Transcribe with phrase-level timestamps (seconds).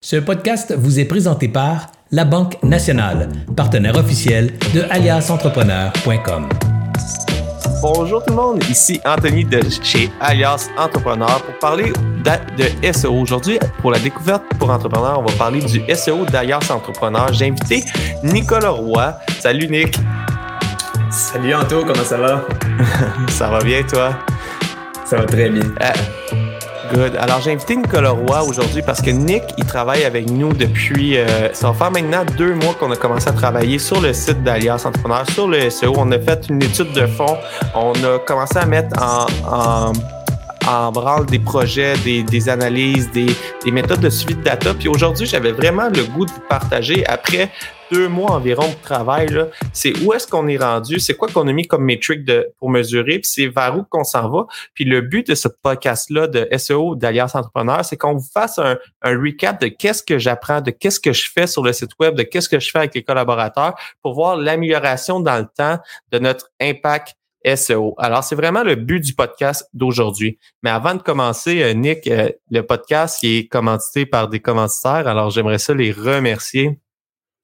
[0.00, 6.48] Ce podcast vous est présenté par La Banque Nationale, partenaire officiel de aliasentrepreneur.com.
[7.82, 11.92] Bonjour tout le monde, ici Anthony de chez Alias Entrepreneur pour parler
[12.22, 13.12] de SEO.
[13.12, 17.32] Aujourd'hui, pour la découverte pour entrepreneurs, on va parler du SEO d'Alias Entrepreneur.
[17.32, 17.84] J'ai invité
[18.22, 19.18] Nicolas Roy.
[19.40, 19.96] Salut Nick.
[21.10, 22.46] Salut Anto, comment ça va?
[23.30, 24.16] ça va bien toi?
[25.04, 25.62] Ça va très bien.
[25.82, 26.47] Euh,
[26.92, 27.16] Good.
[27.16, 31.52] Alors, j'ai invité Nicolas Roy aujourd'hui parce que Nick, il travaille avec nous depuis, euh,
[31.52, 34.82] ça va faire maintenant deux mois qu'on a commencé à travailler sur le site d'Alias
[34.84, 35.94] Entrepreneur, sur le SEO.
[35.96, 37.36] On a fait une étude de fond.
[37.74, 39.92] On a commencé à mettre en, en
[40.68, 43.26] en branle des projets, des, des analyses, des,
[43.64, 44.74] des, méthodes de suivi de data.
[44.74, 47.50] Puis aujourd'hui, j'avais vraiment le goût de vous partager après
[47.90, 49.28] deux mois environ de travail,
[49.72, 52.70] c'est où est-ce qu'on est rendu, c'est quoi qu'on a mis comme métrique de, pour
[52.70, 54.46] mesurer, puis c'est vers où qu'on s'en va?
[54.74, 58.76] Puis le but de ce podcast-là de SEO d'Alliance Entrepreneur, c'est qu'on vous fasse un,
[59.02, 62.14] un recap de qu'est-ce que j'apprends, de qu'est-ce que je fais sur le site web,
[62.14, 65.78] de qu'est-ce que je fais avec les collaborateurs pour voir l'amélioration dans le temps
[66.12, 67.14] de notre impact
[67.56, 67.94] SEO.
[67.98, 70.38] Alors, c'est vraiment le but du podcast d'aujourd'hui.
[70.62, 75.30] Mais avant de commencer, euh, Nick, euh, le podcast est commandité par des commanditaires, alors
[75.30, 76.78] j'aimerais ça les remercier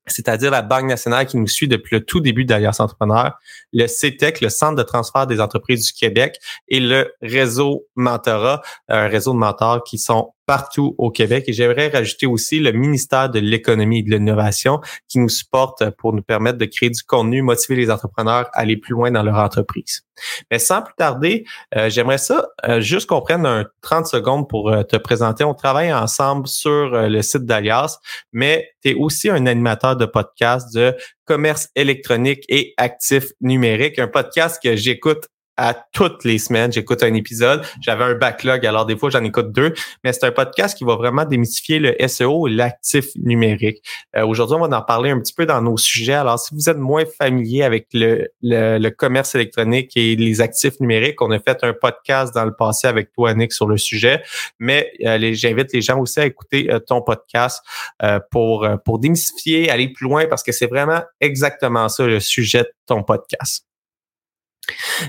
[0.06, 3.38] c'est-à-dire la Banque nationale qui nous suit depuis le tout début d'Alliance Entrepreneur,
[3.72, 6.38] le CETEC, le Centre de transfert des entreprises du Québec,
[6.68, 11.44] et le réseau Mentora, un réseau de mentors qui sont partout au Québec.
[11.46, 16.12] Et j'aimerais rajouter aussi le ministère de l'économie et de l'innovation qui nous supporte pour
[16.12, 19.36] nous permettre de créer du contenu, motiver les entrepreneurs à aller plus loin dans leur
[19.36, 20.02] entreprise.
[20.50, 21.44] Mais sans plus tarder,
[21.76, 25.44] euh, j'aimerais ça euh, juste qu'on prenne un 30 secondes pour euh, te présenter.
[25.44, 27.98] On travaille ensemble sur le site d'Alias,
[28.32, 34.08] mais tu es aussi un animateur de podcast de commerce électronique et actifs numériques, un
[34.08, 36.72] podcast que j'écoute à toutes les semaines.
[36.72, 37.62] J'écoute un épisode.
[37.80, 39.72] J'avais un backlog, alors des fois j'en écoute deux.
[40.02, 43.82] Mais c'est un podcast qui va vraiment démystifier le SEO et l'actif numérique.
[44.16, 46.14] Euh, aujourd'hui, on va en parler un petit peu dans nos sujets.
[46.14, 51.20] Alors, si vous êtes moins familier avec le, le, commerce électronique et les actifs numériques,
[51.20, 54.22] on a fait un podcast dans le passé avec toi, Nick, sur le sujet.
[54.58, 57.62] Mais euh, j'invite les gens aussi à écouter euh, ton podcast
[58.30, 62.72] pour, pour démystifier, aller plus loin, parce que c'est vraiment exactement ça le sujet de
[62.86, 63.66] ton podcast.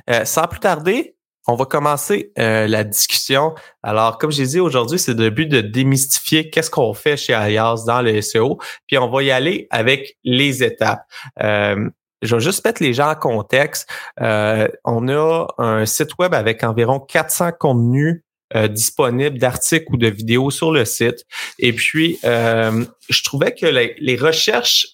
[0.09, 1.15] Euh, sans plus tarder,
[1.47, 3.53] on va commencer euh, la discussion.
[3.83, 7.83] Alors, comme j'ai dit aujourd'hui, c'est le but de démystifier qu'est-ce qu'on fait chez Alias
[7.85, 8.57] dans le SEO,
[8.87, 11.03] puis on va y aller avec les étapes.
[11.43, 11.89] Euh,
[12.21, 13.87] je vais juste mettre les gens en contexte.
[14.17, 18.21] on a un site web avec environ 400 contenus
[18.69, 21.25] disponibles d'articles ou de vidéos sur le site.
[21.59, 24.87] Et puis, je trouvais que les, recherches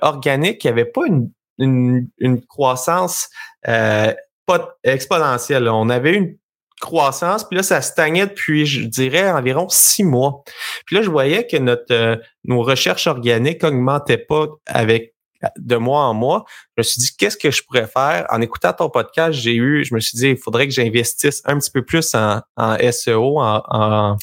[0.00, 3.28] organiques n'avaient pas une une, une croissance
[3.68, 4.12] euh,
[4.46, 5.68] pas exponentielle.
[5.68, 6.36] On avait une
[6.80, 10.44] croissance, puis là, ça stagnait depuis, je dirais, environ six mois.
[10.84, 15.14] Puis là, je voyais que notre euh, nos recherches organiques augmentaient pas avec
[15.58, 16.44] de mois en mois.
[16.76, 18.26] Je me suis dit, qu'est-ce que je pourrais faire?
[18.30, 21.58] En écoutant ton podcast, j'ai eu, je me suis dit, il faudrait que j'investisse un
[21.58, 24.16] petit peu plus en, en SEO, en, en,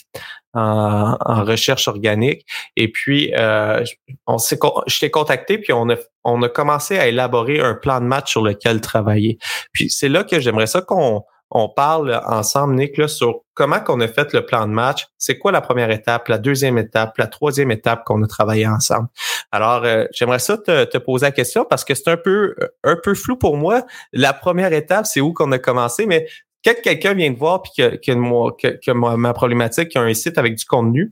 [0.54, 2.46] en, recherche organique.
[2.76, 3.84] Et puis, euh,
[4.28, 8.06] on je t'ai contacté, puis on a, on a commencé à élaborer un plan de
[8.06, 9.38] match sur lequel travailler.
[9.72, 11.24] Puis c'est là que j'aimerais ça qu'on
[11.56, 15.06] on parle ensemble, Nick, là, sur comment qu'on a fait le plan de match.
[15.20, 19.08] C'est quoi la première étape, la deuxième étape, la troisième étape qu'on a travaillé ensemble?
[19.52, 22.96] Alors, euh, j'aimerais ça te, te, poser la question parce que c'est un peu un
[22.96, 23.86] peu flou pour moi.
[24.14, 26.26] La première étape, c'est où qu'on a commencé, mais
[26.64, 30.66] quand quelqu'un vient te voir puis que, ma, problématique, qui a un site avec du
[30.66, 31.12] contenu,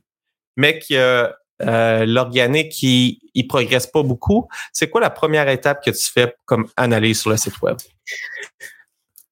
[0.56, 1.30] mais que
[1.62, 6.36] euh, l'organique qui il progresse pas beaucoup, c'est quoi la première étape que tu fais
[6.46, 7.78] comme analyse sur le site web?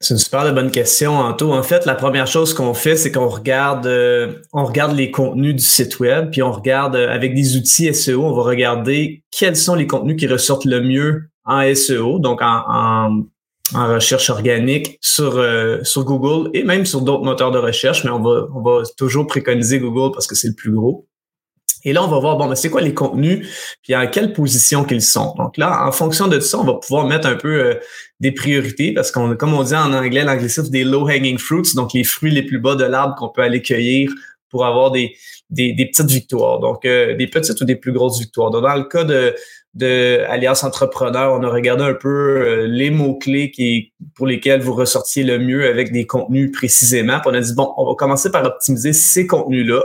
[0.02, 1.52] C'est une super bonne question, Anto.
[1.52, 5.56] En fait, la première chose qu'on fait, c'est qu'on regarde, euh, on regarde les contenus
[5.56, 9.58] du site web, puis on regarde euh, avec des outils SEO, on va regarder quels
[9.58, 13.24] sont les contenus qui ressortent le mieux en SEO, donc en
[13.74, 18.12] en recherche organique sur euh, sur Google et même sur d'autres moteurs de recherche, mais
[18.12, 21.08] on va on va toujours préconiser Google parce que c'est le plus gros.
[21.86, 23.48] Et là, on va voir, bon, mais c'est quoi les contenus,
[23.84, 25.34] puis en quelle position qu'ils sont.
[25.38, 27.76] Donc là, en fonction de ça, on va pouvoir mettre un peu euh,
[28.20, 32.04] des priorités, parce qu'on, comme on dit en anglais, l'anglicisme des low-hanging fruits, donc les
[32.04, 34.12] fruits les plus bas de l'arbre qu'on peut aller cueillir
[34.50, 35.16] pour avoir des,
[35.50, 36.60] des, des petites victoires.
[36.60, 38.52] Donc, euh, des petites ou des plus grosses victoires.
[38.52, 39.36] Donc, dans le cas de,
[39.76, 44.74] de Alliance Entrepreneur, on a regardé un peu euh, les mots-clés qui, pour lesquels vous
[44.74, 47.20] ressortiez le mieux avec des contenus précisément.
[47.20, 49.82] Puis on a dit, bon, on va commencer par optimiser ces contenus-là.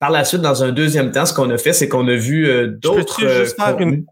[0.00, 2.48] Par la suite, dans un deuxième temps, ce qu'on a fait, c'est qu'on a vu
[2.48, 3.20] euh, d'autres.
[3.20, 4.04] juste faire une,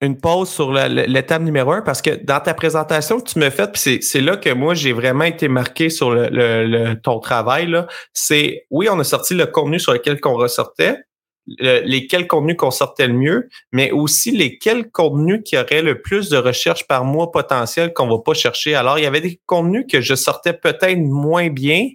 [0.00, 1.82] une, pause sur l'étape numéro un?
[1.82, 4.92] Parce que dans ta présentation que tu me fais, puis c'est là que moi j'ai
[4.92, 7.74] vraiment été marqué sur le, ton travail.
[8.12, 10.98] C'est oui, on a sorti le contenu sur lequel qu'on ressortait,
[11.46, 16.36] lesquels contenus qu'on sortait le mieux, mais aussi lesquels contenus qui auraient le plus de
[16.36, 18.74] recherches par mois potentiel qu'on va pas chercher.
[18.74, 21.88] Alors, il y avait des contenus que je sortais peut-être moins bien,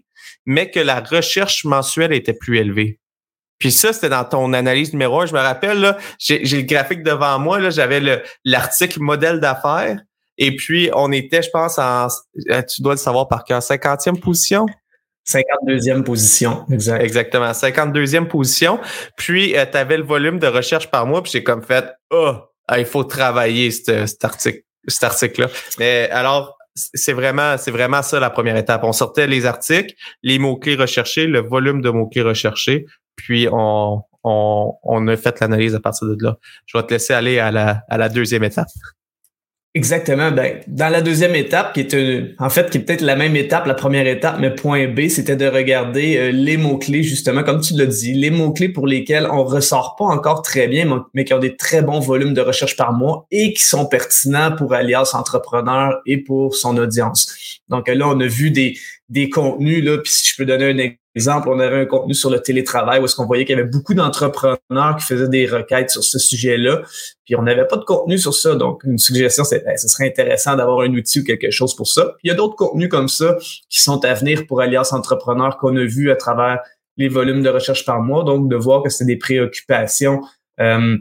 [0.45, 2.99] mais que la recherche mensuelle était plus élevée.
[3.59, 5.25] Puis ça, c'était dans ton analyse numéro un.
[5.25, 9.99] Je me rappelle, j'ai, le graphique devant moi, j'avais le, l'article modèle d'affaires.
[10.37, 12.07] Et puis, on était, je pense, en,
[12.49, 14.65] euh, tu dois le savoir par cœur, 50e position?
[15.29, 17.01] 52e position, exact.
[17.01, 18.79] Exactement, 52e position.
[19.15, 22.33] Puis, euh, tu avais le volume de recherche par mois, puis j'ai comme fait, oh,
[22.77, 25.47] il faut travailler cet, article, cet article-là.
[25.77, 28.83] Mais alors, c'est vraiment, c'est vraiment ça la première étape.
[28.83, 29.93] On sortait les articles,
[30.23, 32.85] les mots-clés recherchés, le volume de mots-clés recherchés,
[33.15, 36.37] puis on, on, on a fait l'analyse à partir de là.
[36.65, 38.67] Je vais te laisser aller à la, à la deuxième étape.
[39.75, 40.31] Exactement.
[40.31, 43.67] Ben, dans la deuxième étape, qui est en fait qui est peut-être la même étape,
[43.67, 47.75] la première étape, mais point B, c'était de regarder euh, les mots-clés, justement, comme tu
[47.75, 51.39] l'as dit, les mots-clés pour lesquels on ressort pas encore très bien, mais qui ont
[51.39, 55.99] des très bons volumes de recherche par mois et qui sont pertinents pour Alias Entrepreneur
[56.07, 57.61] et pour son audience.
[57.69, 58.75] Donc là, on a vu des,
[59.09, 62.29] des contenus, là, puis si je peux donner un exemple, on avait un contenu sur
[62.29, 65.89] le télétravail où est-ce qu'on voyait qu'il y avait beaucoup d'entrepreneurs qui faisaient des requêtes
[65.89, 66.81] sur ce sujet-là,
[67.25, 68.55] puis on n'avait pas de contenu sur ça.
[68.55, 71.87] Donc, une suggestion, c'est ben, ce serait intéressant d'avoir un outil ou quelque chose pour
[71.87, 72.05] ça.
[72.17, 73.37] Puis il y a d'autres contenus comme ça
[73.69, 76.59] qui sont à venir pour Alliance Entrepreneur qu'on a vu à travers
[76.97, 80.21] les volumes de recherche par mois, donc de voir que c'est des préoccupations
[80.59, 80.97] euh,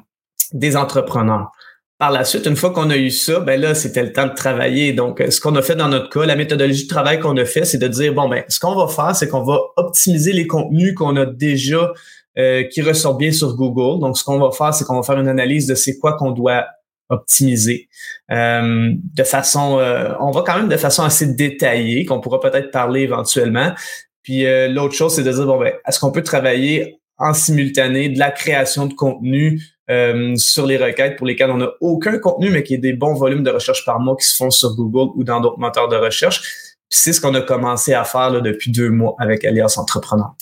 [0.53, 1.51] des entrepreneurs.
[1.99, 4.35] Par la suite, une fois qu'on a eu ça, ben là, c'était le temps de
[4.35, 4.93] travailler.
[4.93, 7.65] Donc, ce qu'on a fait dans notre cas, la méthodologie de travail qu'on a fait,
[7.65, 10.95] c'est de dire, bon, ben, ce qu'on va faire, c'est qu'on va optimiser les contenus
[10.95, 11.93] qu'on a déjà
[12.39, 14.01] euh, qui ressortent bien sur Google.
[14.01, 16.31] Donc, ce qu'on va faire, c'est qu'on va faire une analyse de c'est quoi qu'on
[16.31, 16.67] doit
[17.09, 17.89] optimiser
[18.31, 22.71] euh, de façon, euh, on va quand même de façon assez détaillée, qu'on pourra peut-être
[22.71, 23.73] parler éventuellement.
[24.23, 28.21] Puis l'autre chose, c'est de dire, bon, ben, est-ce qu'on peut travailler en simultané de
[28.21, 29.61] la création de contenu
[29.91, 33.15] euh, sur les requêtes pour lesquelles on n'a aucun contenu, mais qui est des bons
[33.15, 35.97] volumes de recherche par mois qui se font sur Google ou dans d'autres moteurs de
[35.97, 36.43] recherche.
[36.91, 40.35] C'est ce qu'on a commencé à faire depuis deux mois avec Alias Entrepreneur.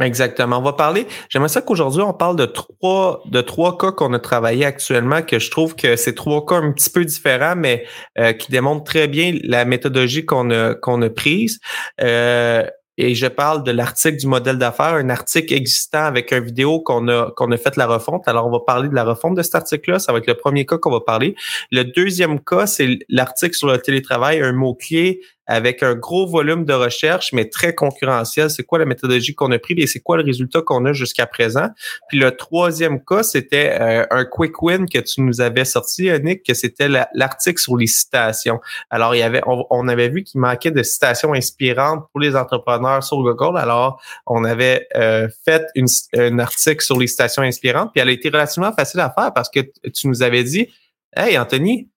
[0.00, 0.58] Exactement.
[0.58, 1.06] On va parler.
[1.28, 5.38] J'aimerais ça qu'aujourd'hui, on parle de trois, de trois cas qu'on a travaillé actuellement, que
[5.38, 7.84] je trouve que c'est trois cas un petit peu différents, mais
[8.18, 11.60] euh, qui démontrent très bien la méthodologie qu'on a, qu'on a prise.
[12.00, 12.64] Euh,
[12.96, 17.08] et je parle de l'article du modèle d'affaires, un article existant avec une vidéo qu'on
[17.08, 18.28] a qu'on a fait la refonte.
[18.28, 20.64] Alors on va parler de la refonte de cet article-là, ça va être le premier
[20.64, 21.34] cas qu'on va parler.
[21.72, 26.64] Le deuxième cas, c'est l'article sur le télétravail, un mot clé avec un gros volume
[26.64, 28.50] de recherche, mais très concurrentiel.
[28.50, 31.26] C'est quoi la méthodologie qu'on a pris et c'est quoi le résultat qu'on a jusqu'à
[31.26, 31.68] présent?
[32.08, 36.44] Puis le troisième cas, c'était euh, un quick win que tu nous avais sorti, Nick,
[36.44, 38.60] que c'était l'article sur les citations.
[38.90, 43.02] Alors, il y avait, on, avait vu qu'il manquait de citations inspirantes pour les entrepreneurs
[43.02, 43.58] sur Google.
[43.58, 45.86] Alors, on avait euh, fait une,
[46.16, 49.50] un article sur les citations inspirantes, puis elle a été relativement facile à faire parce
[49.50, 50.68] que tu nous avais dit,
[51.16, 51.90] Hey, Anthony,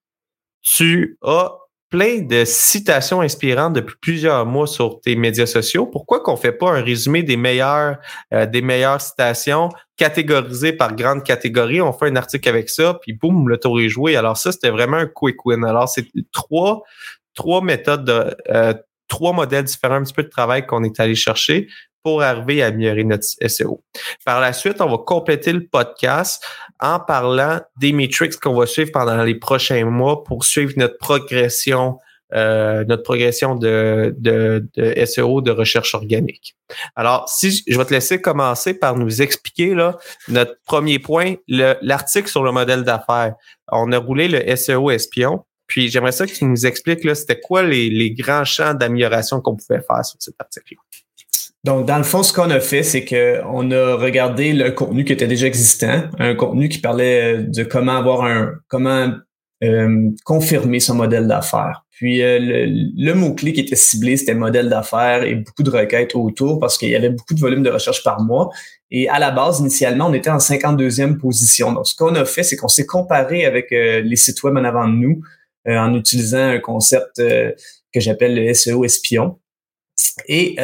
[0.62, 1.52] tu as
[1.90, 5.86] plein de citations inspirantes depuis plusieurs mois sur tes médias sociaux.
[5.86, 7.96] Pourquoi qu'on fait pas un résumé des meilleures,
[8.34, 11.80] euh, des meilleures citations catégorisées par grande catégorie?
[11.80, 14.16] On fait un article avec ça, puis boum, le tour est joué.
[14.16, 15.64] Alors ça, c'était vraiment un quick win.
[15.64, 16.82] Alors, c'est trois,
[17.34, 18.74] trois méthodes de, euh,
[19.08, 21.68] trois modèles différents, un petit peu de travail qu'on est allé chercher
[22.08, 23.82] pour arriver à améliorer notre SEO.
[24.24, 26.42] Par la suite, on va compléter le podcast
[26.80, 31.98] en parlant des metrics qu'on va suivre pendant les prochains mois pour suivre notre progression
[32.34, 34.64] euh, notre progression de, de,
[35.04, 36.56] SEO de recherche organique.
[36.96, 42.28] Alors, si je vais te laisser commencer par nous expliquer là, notre premier point, l'article
[42.28, 43.34] sur le modèle d'affaires.
[43.70, 45.44] On a roulé le SEO espion.
[45.66, 49.56] Puis j'aimerais ça que tu nous expliques c'était quoi les, les grands champs d'amélioration qu'on
[49.56, 50.80] pouvait faire sur cet article-là?
[51.68, 55.12] Donc, dans le fond, ce qu'on a fait, c'est qu'on a regardé le contenu qui
[55.12, 59.12] était déjà existant, un contenu qui parlait de comment avoir un, comment
[59.62, 61.84] euh, confirmer son modèle d'affaires.
[61.90, 66.58] Puis euh, le, mot-clé qui était ciblé, c'était modèle d'affaires et beaucoup de requêtes autour
[66.58, 68.48] parce qu'il y avait beaucoup de volume de recherche par mois.
[68.90, 71.72] Et à la base, initialement, on était en 52e position.
[71.72, 74.64] Donc, ce qu'on a fait, c'est qu'on s'est comparé avec euh, les sites web en
[74.64, 75.20] avant de nous
[75.66, 79.38] en utilisant un concept que j'appelle le SEO espion.
[80.26, 80.56] Et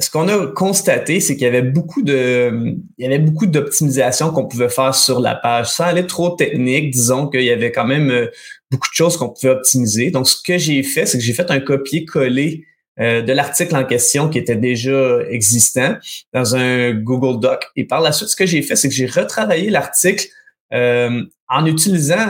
[0.00, 4.30] ce qu'on a constaté, c'est qu'il y avait beaucoup de, il y avait beaucoup d'optimisation
[4.30, 5.68] qu'on pouvait faire sur la page.
[5.68, 8.26] Sans aller trop technique, disons qu'il y avait quand même euh,
[8.70, 10.10] beaucoup de choses qu'on pouvait optimiser.
[10.10, 12.64] Donc, ce que j'ai fait, c'est que j'ai fait un copier-coller
[12.98, 15.96] euh, de l'article en question qui était déjà existant
[16.32, 17.66] dans un Google Doc.
[17.76, 20.26] Et par la suite, ce que j'ai fait, c'est que j'ai retravaillé l'article
[20.72, 22.28] euh, en utilisant,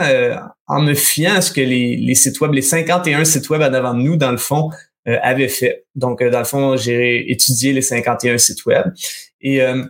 [0.67, 3.73] en me fiant à ce que les, les sites web, les 51 sites web en
[3.73, 5.85] avant de nous, dans le fond, euh, avait fait.
[5.95, 8.85] Donc, euh, dans le fond, j'ai étudié les 51 sites web.
[9.41, 9.83] Et euh,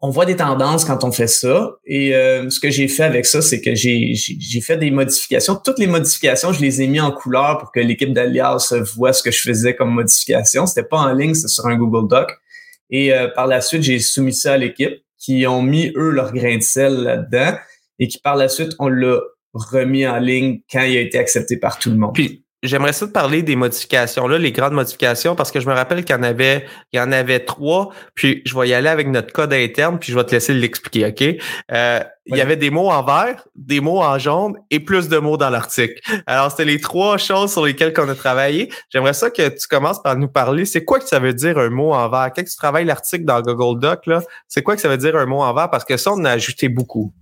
[0.00, 1.72] on voit des tendances quand on fait ça.
[1.84, 5.56] Et euh, ce que j'ai fait avec ça, c'est que j'ai, j'ai fait des modifications.
[5.56, 9.22] Toutes les modifications, je les ai mis en couleur pour que l'équipe d'Alias voit ce
[9.22, 10.66] que je faisais comme modification.
[10.66, 12.30] C'était pas en ligne, c'était sur un Google Doc.
[12.90, 16.32] Et euh, par la suite, j'ai soumis ça à l'équipe qui ont mis, eux, leur
[16.32, 17.58] grain de sel là-dedans
[17.98, 19.18] et qui, par la suite, on l'a
[19.52, 22.16] remis en ligne quand il a été accepté par tout le monde.
[22.64, 26.04] J'aimerais ça te parler des modifications, là, les grandes modifications, parce que je me rappelle
[26.04, 29.06] qu'il y en avait, il y en avait trois, puis je vais y aller avec
[29.06, 31.42] notre code interne, puis je vais te laisser l'expliquer, OK?
[31.70, 35.18] Euh, Il y avait des mots en vert, des mots en jaune et plus de
[35.18, 36.00] mots dans l'article.
[36.26, 38.70] Alors, c'était les trois choses sur lesquelles on a travaillé.
[38.90, 40.64] J'aimerais ça que tu commences par nous parler.
[40.64, 42.30] C'est quoi que ça veut dire un mot en vert?
[42.34, 45.26] Quand tu travailles l'article dans Google Doc, là, c'est quoi que ça veut dire un
[45.26, 45.70] mot en vert?
[45.70, 47.14] Parce que ça, on a ajouté beaucoup.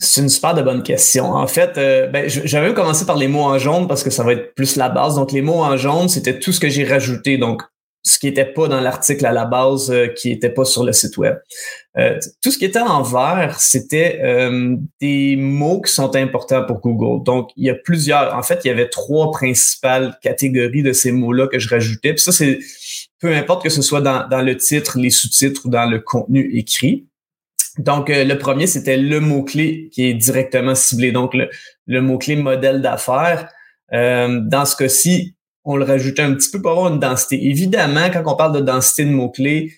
[0.00, 1.32] C'est une super de bonne question.
[1.32, 4.32] En fait, euh, ben, j'avais commencé par les mots en jaune parce que ça va
[4.32, 5.16] être plus la base.
[5.16, 7.36] Donc, les mots en jaune, c'était tout ce que j'ai rajouté.
[7.36, 7.62] Donc,
[8.04, 10.92] ce qui n'était pas dans l'article à la base, euh, qui n'était pas sur le
[10.92, 11.36] site web.
[11.98, 14.20] Euh, tout ce qui était en vert, c'était
[15.00, 17.24] des mots qui sont importants pour Google.
[17.24, 18.36] Donc, il y a plusieurs.
[18.36, 22.14] En fait, il y avait trois principales catégories de ces mots-là que je rajoutais.
[22.14, 22.60] Puis ça, c'est
[23.20, 26.56] peu importe que ce soit dans, dans le titre, les sous-titres ou dans le contenu
[26.56, 27.08] écrit.
[27.78, 31.12] Donc, euh, le premier, c'était le mot-clé qui est directement ciblé.
[31.12, 33.48] Donc, le, mot-clé modèle d'affaires.
[33.92, 37.46] Euh, dans ce cas-ci, on le rajoutait un petit peu pour avoir une densité.
[37.46, 39.72] Évidemment, quand on parle de densité de mots-clés,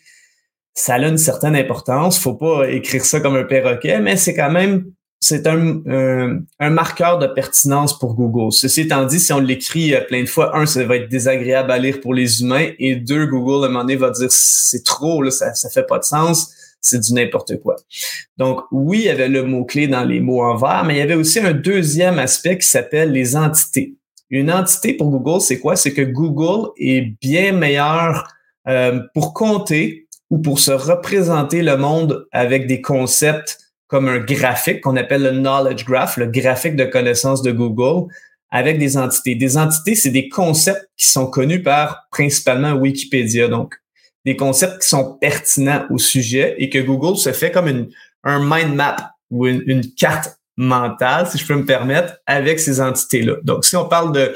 [0.74, 2.18] ça a une certaine importance.
[2.18, 4.92] Faut pas écrire ça comme un perroquet, mais c'est quand même
[5.22, 6.40] c'est un,
[6.70, 8.52] marqueur de pertinence pour Google.
[8.52, 11.70] Ceci étant dit, si on l'écrit euh, plein de fois, un, ça va être désagréable
[11.70, 14.82] à lire pour les humains, et deux, Google à un moment donné va dire c'est
[14.82, 17.76] trop, là, ça, ça fait pas de sens c'est du n'importe quoi.
[18.36, 21.02] Donc, oui, il y avait le mot-clé dans les mots en vert, mais il y
[21.02, 23.94] avait aussi un deuxième aspect qui s'appelle les entités.
[24.30, 25.76] Une entité pour Google, c'est quoi?
[25.76, 28.28] C'est que Google est bien meilleur
[28.68, 33.58] euh, pour compter ou pour se représenter le monde avec des concepts
[33.88, 38.08] comme un graphique qu'on appelle le knowledge graph, le graphique de connaissance de Google,
[38.52, 39.34] avec des entités.
[39.34, 43.48] Des entités, c'est des concepts qui sont connus par principalement Wikipédia.
[43.48, 43.74] Donc,
[44.24, 47.88] des concepts qui sont pertinents au sujet et que Google se fait comme une,
[48.24, 53.36] un mind map ou une, carte mentale, si je peux me permettre, avec ces entités-là.
[53.44, 54.34] Donc, si on parle de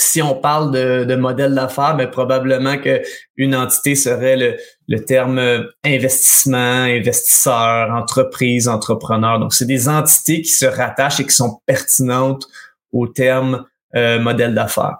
[0.00, 3.02] si on parle de, de modèle d'affaires, mais ben, probablement que
[3.36, 9.40] une entité serait le, le terme investissement, investisseur, entreprise, entrepreneur.
[9.40, 12.46] Donc, c'est des entités qui se rattachent et qui sont pertinentes
[12.92, 13.66] au terme
[13.96, 14.98] euh, modèle d'affaires.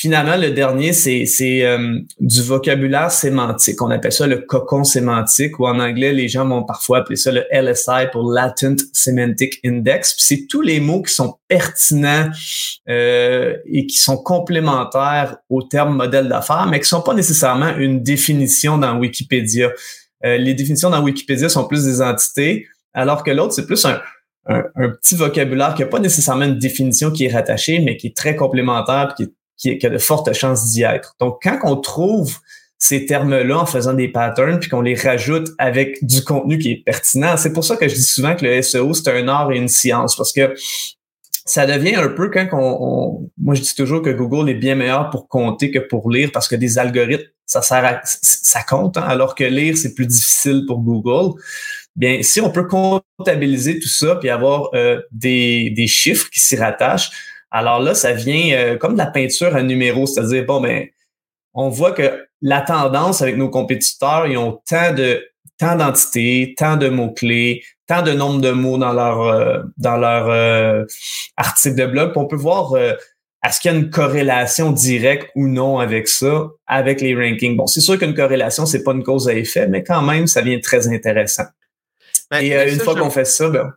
[0.00, 1.26] Finalement, le dernier, c'est
[1.62, 3.82] euh, du vocabulaire sémantique.
[3.82, 7.30] On appelle ça le cocon sémantique, ou en anglais, les gens vont parfois appeler ça
[7.30, 10.14] le LSI pour Latent Semantic Index.
[10.16, 12.30] C'est tous les mots qui sont pertinents
[12.88, 18.02] euh, et qui sont complémentaires au terme modèle d'affaires, mais qui sont pas nécessairement une
[18.02, 19.68] définition dans Wikipédia.
[20.24, 24.00] les définitions dans Wikipédia sont plus des entités, alors que l'autre, c'est plus un,
[24.46, 28.16] un, petit vocabulaire qui n'a pas nécessairement une définition qui est rattachée, mais qui est
[28.16, 29.26] très complémentaire et
[29.60, 31.14] qui, qui, a de fortes chances d'y être.
[31.20, 32.38] Donc, quand on trouve
[32.78, 36.82] ces termes-là en faisant des patterns puis qu'on les rajoute avec du contenu qui est
[36.84, 39.58] pertinent, c'est pour ça que je dis souvent que le SEO, c'est un art et
[39.58, 40.54] une science parce que
[41.44, 45.10] ça devient un peu quand on, moi je dis toujours que Google est bien meilleur
[45.10, 49.04] pour compter que pour lire parce que des algorithmes ça sert à, ça compte hein,
[49.06, 51.34] alors que lire c'est plus difficile pour Google
[51.96, 56.56] bien, si on peut comptabiliser tout ça puis avoir euh, des, des, chiffres qui s'y
[56.56, 57.10] rattachent,
[57.50, 60.86] alors là, ça vient euh, comme de la peinture à numéro, c'est-à-dire, bon, ben,
[61.54, 65.26] on voit que la tendance avec nos compétiteurs, ils ont tant de
[65.58, 70.86] tant d'entités, tant de mots-clés, tant de nombre de mots dans leur euh, dans leur
[71.36, 72.12] article de blog.
[72.12, 72.74] Puis on peut voir
[73.44, 77.56] est-ce qu'il y a une corrélation directe ou non avec ça, avec les rankings?
[77.56, 80.42] Bon, c'est sûr qu'une corrélation, c'est pas une cause à effet, mais quand même, ça
[80.42, 81.44] vient très intéressant.
[82.30, 83.72] Ben, Et euh, une fois qu'on fait ça, ben.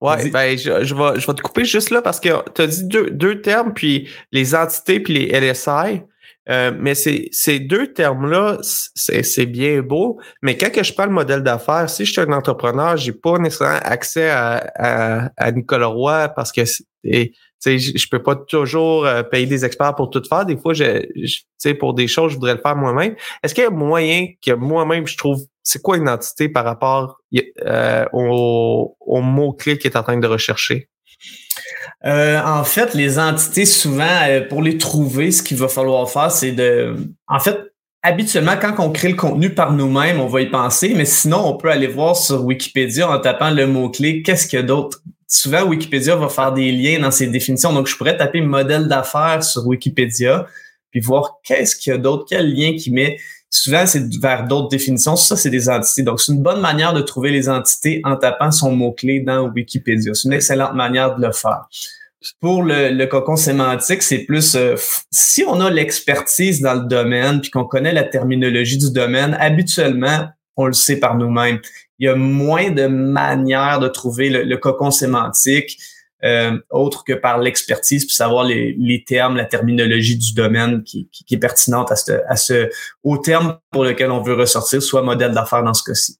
[0.00, 2.66] Ouais, ben, je, je, vais, je vais te couper juste là parce que tu as
[2.66, 6.02] dit deux, deux termes, puis les entités puis les LSI.
[6.48, 11.42] Euh, mais ces, ces deux termes-là, c'est bien beau, mais quand que je parle modèle
[11.42, 16.28] d'affaires, si je suis un entrepreneur, j'ai pas nécessairement accès à, à, à Nicolas Roy
[16.30, 16.62] parce que
[17.66, 20.46] et, je, je peux pas toujours euh, payer des experts pour tout faire.
[20.46, 21.06] Des fois, je,
[21.58, 23.14] sais pour des choses, je voudrais le faire moi-même.
[23.42, 27.18] Est-ce qu'il y a moyen que moi-même, je trouve c'est quoi une entité par rapport
[27.64, 30.88] euh, au, au mot-clé qu'il est en train de rechercher?
[32.04, 36.30] Euh, en fait, les entités, souvent, euh, pour les trouver, ce qu'il va falloir faire,
[36.30, 36.96] c'est de...
[37.28, 37.58] En fait,
[38.02, 41.56] habituellement, quand on crée le contenu par nous-mêmes, on va y penser, mais sinon, on
[41.56, 45.00] peut aller voir sur Wikipédia en tapant le mot-clé «Qu'est-ce qu'il y a d'autre?»
[45.32, 47.72] Souvent, Wikipédia va faire des liens dans ses définitions.
[47.72, 50.46] Donc, je pourrais taper modèle d'affaires sur Wikipédia,
[50.90, 53.16] puis voir qu'est-ce qu'il y a d'autre, quel lien qui met
[53.48, 55.14] souvent, c'est vers d'autres définitions.
[55.16, 56.02] Ça, c'est des entités.
[56.02, 60.14] Donc, c'est une bonne manière de trouver les entités en tapant son mot-clé dans Wikipédia.
[60.14, 61.68] C'est une excellente manière de le faire.
[62.40, 64.74] Pour le, le cocon sémantique, c'est plus euh,
[65.10, 70.28] si on a l'expertise dans le domaine puis qu'on connaît la terminologie du domaine, habituellement,
[70.60, 71.60] on le sait par nous-mêmes.
[71.98, 75.78] Il y a moins de manières de trouver le, cocon sémantique
[76.22, 81.34] euh, autre que par l'expertise puis savoir les, termes, la terminologie du domaine qui, qui,
[81.34, 82.68] est pertinente à ce, à ce
[83.02, 86.19] au terme pour lequel on veut ressortir, soit modèle d'affaires dans ce cas-ci.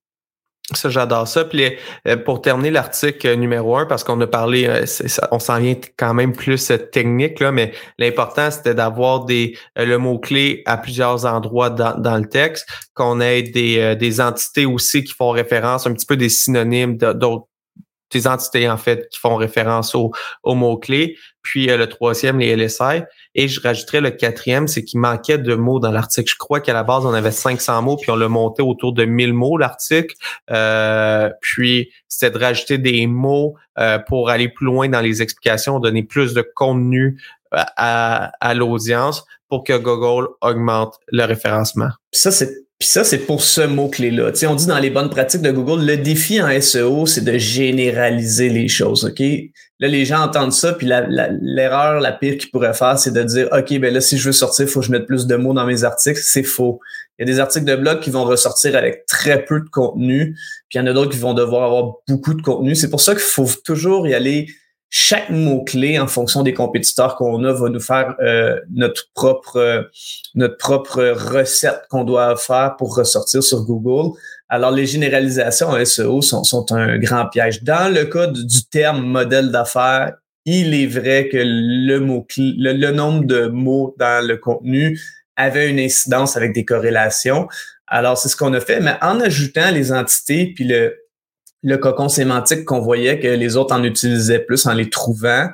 [0.74, 1.44] Ça, j'adore ça.
[1.44, 1.72] Puis
[2.06, 4.84] euh, pour terminer l'article numéro un, parce qu'on a parlé, euh,
[5.32, 9.96] on s'en vient quand même plus euh, technique, là, mais l'important, c'était d'avoir des le
[9.98, 15.12] mot-clé à plusieurs endroits dans, dans le texte, qu'on ait des, des entités aussi qui
[15.12, 17.46] font référence, un petit peu des synonymes d'autres
[18.12, 20.10] des entités en fait qui font référence aux,
[20.42, 21.16] aux mots-clés.
[21.42, 23.02] Puis le troisième, les LSI.
[23.34, 26.30] Et je rajouterais le quatrième, c'est qu'il manquait de mots dans l'article.
[26.30, 29.04] Je crois qu'à la base, on avait 500 mots, puis on l'a monté autour de
[29.04, 30.14] 1000 mots, l'article.
[30.50, 35.78] Euh, puis, c'était de rajouter des mots euh, pour aller plus loin dans les explications,
[35.78, 37.20] donner plus de contenu
[37.54, 41.90] euh, à, à l'audience pour que Google augmente le référencement.
[42.12, 44.32] Ça, c'est puis ça, c'est pour ce mot-clé-là.
[44.48, 48.48] on dit dans les bonnes pratiques de Google, le défi en SEO, c'est de généraliser
[48.48, 49.04] les choses.
[49.04, 49.20] OK?
[49.80, 53.48] Là, les gens entendent ça, puis l'erreur, la, pire qu'ils pourraient faire, c'est de dire
[53.52, 55.52] OK, ben là, si je veux sortir, il faut que je mette plus de mots
[55.52, 56.20] dans mes articles.
[56.22, 56.80] C'est faux.
[57.18, 60.34] Il y a des articles de blog qui vont ressortir avec très peu de contenu,
[60.70, 62.74] puis il y en a d'autres qui vont devoir avoir beaucoup de contenu.
[62.74, 64.46] C'est pour ça qu'il faut toujours y aller
[64.90, 69.82] chaque mot-clé en fonction des compétiteurs qu'on a va nous faire euh, notre propre euh,
[70.34, 74.18] notre propre recette qu'on doit faire pour ressortir sur Google.
[74.48, 77.62] Alors, les généralisations en SEO sont, sont un grand piège.
[77.62, 82.90] Dans le cas du terme modèle d'affaires, il est vrai que le mot le, le
[82.90, 84.98] nombre de mots dans le contenu
[85.36, 87.46] avait une incidence avec des corrélations.
[87.86, 90.96] Alors, c'est ce qu'on a fait, mais en ajoutant les entités puis le,
[91.62, 95.48] le cocon sémantique qu'on voyait que les autres en utilisaient plus en les trouvant,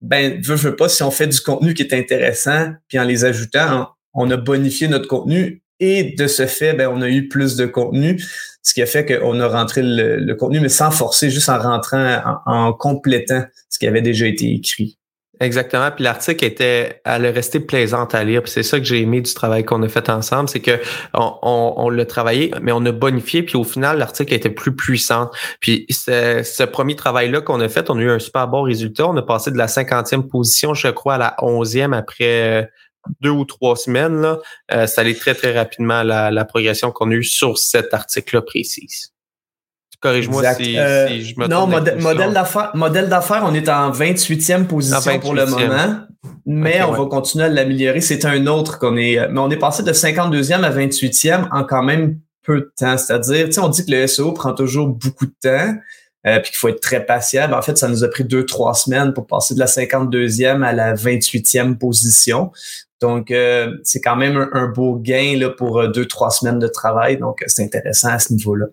[0.00, 3.24] ben, veux, veux pas, si on fait du contenu qui est intéressant, puis en les
[3.24, 7.56] ajoutant, on a bonifié notre contenu et de ce fait, ben, on a eu plus
[7.56, 8.22] de contenu,
[8.62, 12.20] ce qui a fait qu'on a rentré le, contenu, mais sans forcer, juste en rentrant,
[12.46, 14.98] en complétant ce qui avait déjà été écrit.
[15.40, 15.90] Exactement.
[15.90, 18.42] Puis l'article était, elle est restée plaisante à lire.
[18.42, 20.80] Puis c'est ça que j'ai aimé du travail qu'on a fait ensemble, c'est que
[21.12, 23.42] on, on, l'a travaillé, mais on a bonifié.
[23.42, 25.30] Puis au final, l'article était plus puissant.
[25.60, 29.08] Puis ce, premier travail-là qu'on a fait, on a eu un super bon résultat.
[29.08, 32.64] On a passé de la 50e position, je crois, à la 11e après euh,
[33.20, 34.20] deux ou trois semaines.
[34.20, 34.38] Là.
[34.72, 38.42] Euh, ça allait très, très rapidement la, la progression qu'on a eue sur cet article-là
[38.42, 39.13] précise.
[40.04, 44.66] Corrige-moi si, euh, si, je me Non, modèle d'affaires, modèle d'affaires, on est en 28e
[44.66, 46.00] position pour le moment,
[46.44, 48.02] mais on va continuer à l'améliorer.
[48.02, 51.82] C'est un autre qu'on est, mais on est passé de 52e à 28e en quand
[51.82, 52.98] même peu de temps.
[52.98, 55.74] C'est-à-dire, on dit que le SEO prend toujours beaucoup de temps,
[56.26, 57.48] euh, puis qu'il faut être très patient.
[57.48, 60.62] Ben, en fait, ça nous a pris deux, trois semaines pour passer de la 52e
[60.62, 62.52] à la 28e position.
[63.00, 67.16] Donc, euh, c'est quand même un, beau gain là, pour deux, trois semaines de travail.
[67.16, 68.66] Donc, c'est intéressant à ce niveau-là.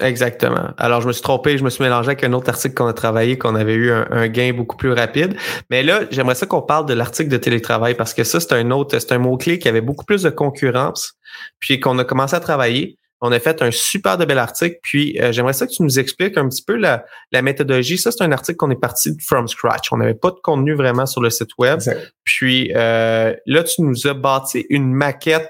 [0.00, 0.70] Exactement.
[0.76, 2.92] Alors, je me suis trompé, je me suis mélangé avec un autre article qu'on a
[2.92, 5.36] travaillé, qu'on avait eu un, gain beaucoup plus rapide.
[5.70, 8.70] Mais là, j'aimerais ça qu'on parle de l'article de télétravail parce que ça, c'est un
[8.70, 11.14] autre, c'est un mot-clé qui avait beaucoup plus de concurrence,
[11.58, 12.96] puis qu'on a commencé à travailler.
[13.20, 15.98] On a fait un super de bel article, puis euh, j'aimerais ça que tu nous
[15.98, 17.98] expliques un petit peu la, la méthodologie.
[17.98, 19.92] Ça, c'est un article qu'on est parti from scratch.
[19.92, 21.80] On n'avait pas de contenu vraiment sur le site web.
[22.22, 25.48] Puis euh, là, tu nous as bâti une maquette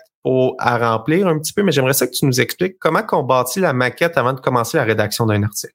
[0.59, 3.61] à remplir un petit peu, mais j'aimerais ça que tu nous expliques comment on bâtit
[3.61, 5.73] la maquette avant de commencer la rédaction d'un article.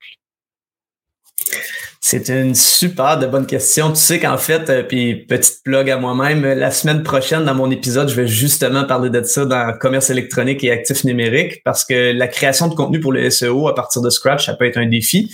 [2.05, 3.89] C'est une super de bonne question.
[3.89, 7.71] Tu sais qu'en fait, euh, puis petite plug à moi-même, la semaine prochaine dans mon
[7.71, 12.11] épisode, je vais justement parler de ça dans commerce électronique et actifs numériques parce que
[12.11, 14.85] la création de contenu pour le SEO à partir de scratch, ça peut être un
[14.85, 15.33] défi.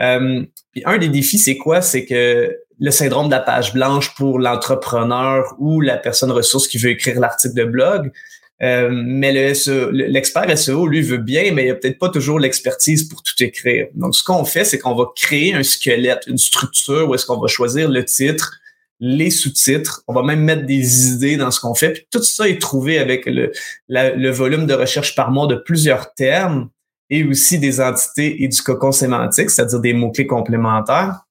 [0.00, 0.42] Euh,
[0.84, 1.82] un des défis, c'est quoi?
[1.82, 6.78] C'est que le syndrome de la page blanche pour l'entrepreneur ou la personne ressource qui
[6.78, 8.12] veut écrire l'article de blog,
[8.62, 13.04] euh, mais le l'expert SEO, lui, veut bien, mais il a peut-être pas toujours l'expertise
[13.04, 13.88] pour tout écrire.
[13.94, 17.38] Donc, ce qu'on fait, c'est qu'on va créer un squelette, une structure où est-ce qu'on
[17.38, 18.58] va choisir le titre,
[18.98, 20.02] les sous-titres.
[20.06, 21.90] On va même mettre des idées dans ce qu'on fait.
[21.90, 23.52] Puis tout ça est trouvé avec le,
[23.88, 26.70] le volume de recherche par mois de plusieurs termes
[27.10, 31.26] et aussi des entités et du cocon sémantique, c'est-à-dire des mots-clés complémentaires.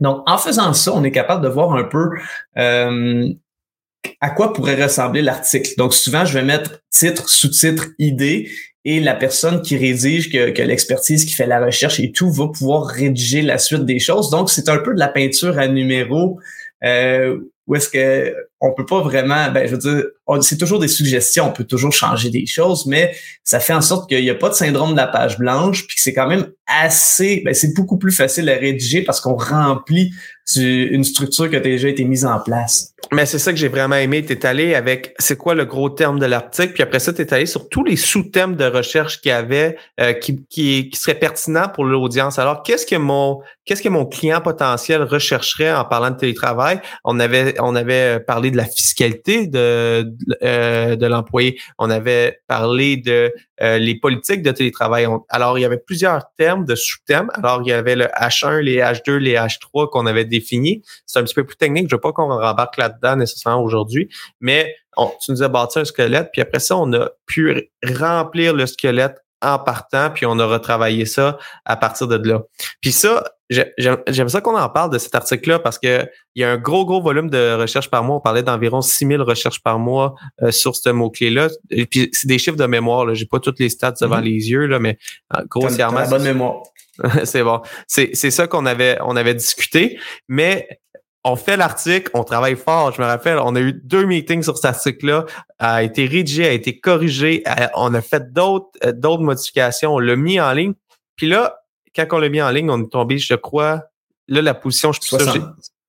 [0.00, 2.10] Donc, en faisant ça, on est capable de voir un peu
[2.58, 3.28] euh,
[4.20, 5.70] à quoi pourrait ressembler l'article.
[5.78, 8.50] Donc, souvent, je vais mettre titre, sous-titre, idée,
[8.84, 12.86] et la personne qui rédige, que, l'expertise qui fait la recherche et tout, va pouvoir
[12.86, 14.30] rédiger la suite des choses.
[14.30, 16.38] Donc, c'est un peu de la peinture à numéro,
[16.84, 18.34] euh, où est-ce que
[18.66, 20.04] on peut pas vraiment, ben, je veux dire,
[20.42, 24.08] c'est toujours des suggestions, on peut toujours changer des choses, mais ça fait en sorte
[24.08, 26.48] qu'il n'y a pas de syndrome de la page blanche, puis que c'est quand même
[26.66, 30.10] assez, ben, c'est beaucoup plus facile à rédiger parce qu'on remplit
[30.54, 32.94] une structure qui a déjà été mise en place.
[33.12, 34.24] Mais c'est ça que j'ai vraiment aimé.
[34.24, 37.22] Tu es allé avec c'est quoi le gros terme de l'article, puis après ça, tu
[37.22, 41.68] es allé sur tous les sous-thèmes de recherche qu'il y avait euh, qui, seraient pertinents
[41.68, 42.38] pour l'audience.
[42.38, 46.80] Alors, qu'est-ce que mon qu'est-ce que mon client potentiel rechercherait en parlant de télétravail?
[47.04, 51.60] On avait on avait parlé de la fiscalité de, euh, de l'employé.
[51.78, 55.06] On avait parlé de euh, les politiques de télétravail.
[55.28, 57.30] alors, il y avait plusieurs termes de sous-thèmes.
[57.34, 60.82] Alors, il y avait le H1, les H2, les H3 qu'on avait définis.
[61.06, 61.88] C'est un petit peu plus technique.
[61.88, 64.08] Je veux pas qu'on rembarque là-dedans nécessairement aujourd'hui,
[64.40, 64.74] mais
[65.20, 69.18] tu nous as bâti un squelette, puis après ça, on a pu remplir le squelette
[69.42, 72.42] en partant, puis on a retravaillé ça à partir de là.
[72.80, 76.50] Puis ça, j'aime ça qu'on en parle de cet article-là parce que il y a
[76.50, 78.16] un gros, gros volume de recherches par mois.
[78.16, 81.48] On parlait d'environ 6000 recherches par mois euh, sur ce mot-clé-là.
[81.70, 83.14] Et puis, c'est des chiffres de mémoire.
[83.14, 84.22] J'ai pas toutes les stats devant mm-hmm.
[84.22, 84.98] les yeux, là, mais
[85.36, 86.08] euh, grossièrement.
[86.08, 86.62] bonne mémoire.
[87.24, 87.60] c'est bon.
[87.86, 89.98] C'est ça qu'on avait, on avait discuté.
[90.28, 90.68] Mais
[91.26, 92.92] on fait l'article, on travaille fort.
[92.92, 95.26] Je me rappelle, on a eu deux meetings sur cet article-là,
[95.58, 97.42] a été rédigé, a été corrigé,
[97.74, 100.74] on a fait d'autres euh, d'autres modifications, on l'a mis en ligne.
[101.16, 101.58] Puis là,
[101.94, 103.82] quand on l'a mis en ligne, on est tombé, je crois,
[104.28, 105.16] là, la position, je suis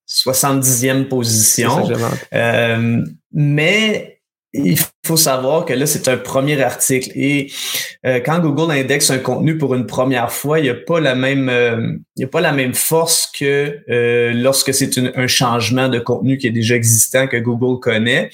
[0.08, 1.88] 70e position.
[2.34, 4.17] euh, mais
[4.58, 7.12] il faut savoir que là, c'est un premier article.
[7.16, 7.52] Et
[8.06, 11.16] euh, quand Google indexe un contenu pour une première fois, il n'y a pas la
[11.16, 15.90] même euh, il y a pas la même force que euh, lorsque c'est un changement
[15.90, 18.30] de contenu qui est déjà existant, que Google connaît.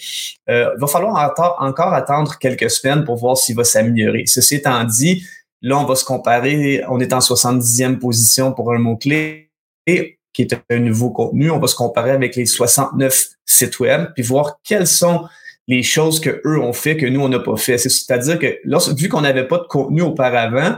[0.47, 4.23] il va falloir encore attendre quelques semaines pour voir s'il va s'améliorer.
[4.25, 5.23] Ceci étant dit,
[5.61, 6.83] là, on va se comparer.
[6.89, 9.49] On est en 70e position pour un mot-clé.
[9.85, 11.51] Et qui est un nouveau contenu.
[11.51, 15.25] On va se comparer avec les 69 sites web, puis voir quels sont
[15.67, 17.77] les choses que eux ont fait que nous on n'a pas fait.
[17.77, 20.77] C'est-à-dire que lorsque, vu qu'on n'avait pas de contenu auparavant,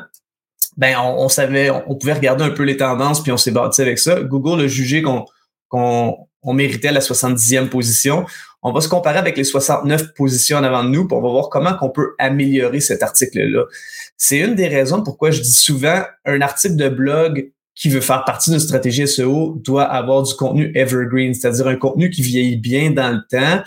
[0.77, 3.97] ben on, savait, on, pouvait regarder un peu les tendances puis on s'est bâti avec
[3.97, 4.21] ça.
[4.21, 5.25] Google a jugé qu'on
[5.69, 8.25] qu'on on méritait la 70e position.
[8.61, 11.29] On va se comparer avec les 69 positions en avant de nous, pour on va
[11.29, 13.63] voir comment qu'on peut améliorer cet article-là.
[14.17, 18.23] C'est une des raisons pourquoi je dis souvent un article de blog qui veut faire
[18.23, 22.91] partie d'une stratégie SEO doit avoir du contenu evergreen, c'est-à-dire un contenu qui vieillit bien
[22.91, 23.63] dans le temps.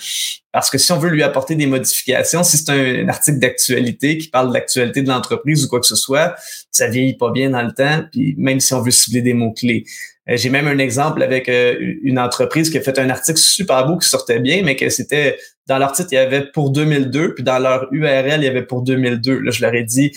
[0.51, 4.29] Parce que si on veut lui apporter des modifications, si c'est un, article d'actualité qui
[4.29, 6.35] parle de l'actualité de l'entreprise ou quoi que ce soit,
[6.71, 9.85] ça vieillit pas bien dans le temps, puis même si on veut cibler des mots-clés.
[10.31, 13.87] Euh, j'ai même un exemple avec euh, une entreprise qui a fait un article super
[13.87, 17.35] beau qui sortait bien, mais que c'était dans leur titre, il y avait pour 2002,
[17.35, 19.41] puis dans leur URL, il y avait pour 2002.
[19.41, 20.13] Là, je leur ai dit,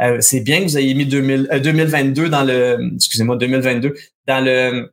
[0.00, 3.94] euh, c'est bien que vous ayez mis 2022 euh, dans le, excusez-moi, 2022
[4.26, 4.92] dans le,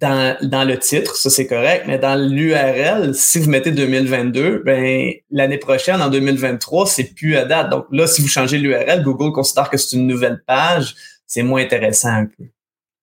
[0.00, 5.12] dans, dans le titre, ça c'est correct, mais dans l'URL, si vous mettez 2022, ben
[5.30, 7.70] l'année prochaine, en 2023, c'est plus à date.
[7.70, 10.94] Donc là, si vous changez l'URL, Google considère que c'est une nouvelle page,
[11.26, 12.44] c'est moins intéressant un peu.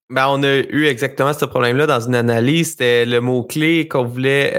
[0.08, 2.70] Ben, on a eu exactement ce problème-là dans une analyse.
[2.70, 4.52] C'était le mot-clé qu'on voulait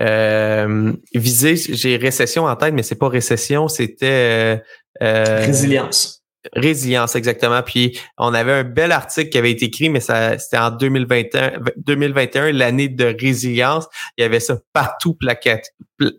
[0.00, 1.56] euh, viser.
[1.56, 4.62] J'ai récession en tête, mais c'est pas récession, c'était
[5.00, 6.16] Résilience.
[6.54, 7.62] Résilience, exactement.
[7.62, 11.60] Puis on avait un bel article qui avait été écrit, mais ça c'était en 2021,
[11.76, 13.86] 2021 l'année de résilience.
[14.16, 15.16] Il y avait ça partout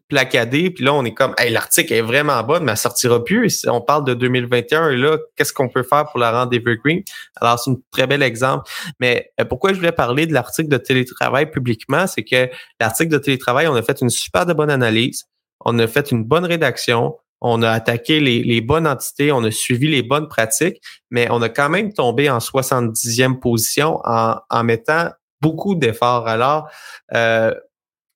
[0.10, 0.72] placadé.
[0.72, 3.66] Puis là, on est comme, hey, l'article est vraiment bon, mais elle sortira plus.
[3.68, 4.90] On parle de 2021.
[4.90, 7.04] Et là, qu'est-ce qu'on peut faire pour la rendre evergreen?
[7.40, 8.70] Alors, c'est un très bel exemple.
[9.00, 12.08] Mais euh, pourquoi je voulais parler de l'article de télétravail publiquement?
[12.08, 15.26] C'est que l'article de télétravail, on a fait une super de bonne analyse.
[15.63, 19.88] On a fait une bonne rédaction on a attaqué les, bonnes entités, on a suivi
[19.88, 25.76] les bonnes pratiques, mais on a quand même tombé en 70e position en, mettant beaucoup
[25.76, 26.28] d'efforts.
[26.28, 26.69] Alors,
[27.13, 27.54] euh,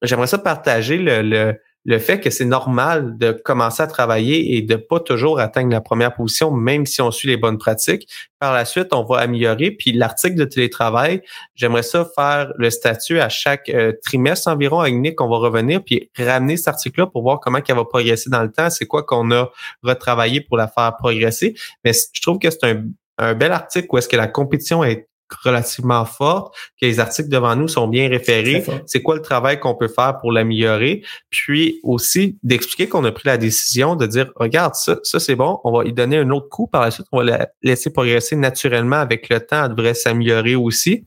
[0.02, 1.56] j'aimerais ça partager le
[2.00, 6.14] fait que c'est normal de commencer à travailler et de pas toujours atteindre la première
[6.14, 8.08] position, même si on suit les bonnes pratiques.
[8.40, 9.72] Par la suite, on va améliorer.
[9.72, 11.22] Puis l'article de télétravail,
[11.56, 15.22] j'aimerais ça faire le statut à chaque euh, trimestre environ avec Nick.
[15.22, 18.52] On va revenir puis ramener cet article-là pour voir comment elle va progresser dans le
[18.52, 18.70] temps.
[18.70, 19.50] C'est quoi qu'on a
[19.82, 21.56] retravaillé pour la faire progresser.
[21.84, 22.84] Mais je trouve que c'est un,
[23.18, 25.08] un bel article où est-ce que la compétition est
[25.44, 28.64] relativement forte, que les articles devant nous sont bien référés.
[28.86, 31.04] C'est quoi le travail qu'on peut faire pour l'améliorer?
[31.30, 35.60] Puis aussi d'expliquer qu'on a pris la décision de dire, regarde, ça, ça c'est bon,
[35.64, 38.36] on va y donner un autre coup par la suite, on va la laisser progresser
[38.36, 41.06] naturellement avec le temps, elle devrait s'améliorer aussi.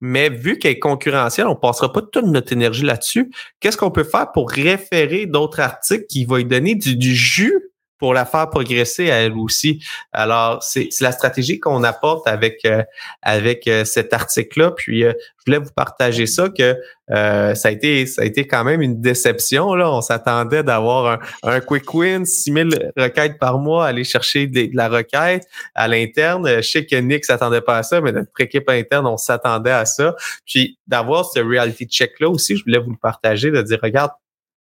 [0.00, 3.30] Mais vu qu'elle est concurrentielle, on passera pas toute notre énergie là-dessus.
[3.60, 7.70] Qu'est-ce qu'on peut faire pour référer d'autres articles qui vont y donner du, du jus
[7.98, 9.82] pour la faire progresser elle aussi.
[10.12, 12.82] Alors, c'est la stratégie qu'on apporte avec euh,
[13.22, 14.72] avec euh, cet article-là.
[14.72, 16.76] Puis, euh, je voulais vous partager ça que
[17.08, 19.74] ça a été ça a été quand même une déception.
[19.74, 24.68] Là, on s'attendait d'avoir un, un, quick win, 6000 requêtes par mois, aller chercher de
[24.74, 26.48] la requête à l'interne.
[26.56, 29.84] Je sais que Nick s'attendait pas à ça, mais notre équipe interne, on s'attendait à
[29.84, 30.16] ça.
[30.44, 34.10] Puis, d'avoir ce reality check-là aussi, je voulais vous le partager, de dire, regarde,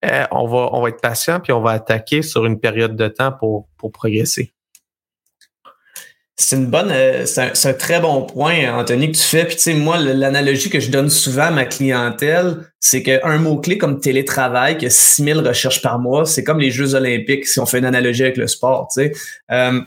[0.04, 3.08] euh, on, va, on va être patient puis on va attaquer sur une période de
[3.08, 4.52] temps pour, pour progresser.
[6.34, 9.44] C'est une bonne, euh, c'est un, très bon point, Anthony, que tu fais.
[9.44, 13.78] Puis tu sais, moi, l'analogie que je donne souvent à ma clientèle, c'est qu'un mot-clé
[13.78, 17.66] comme télétravail, qui a 6000 recherches par mois, c'est comme les Jeux olympiques, si on
[17.66, 18.88] fait une analogie avec le sport.
[18.92, 19.12] Tu sais.
[19.50, 19.80] Euh,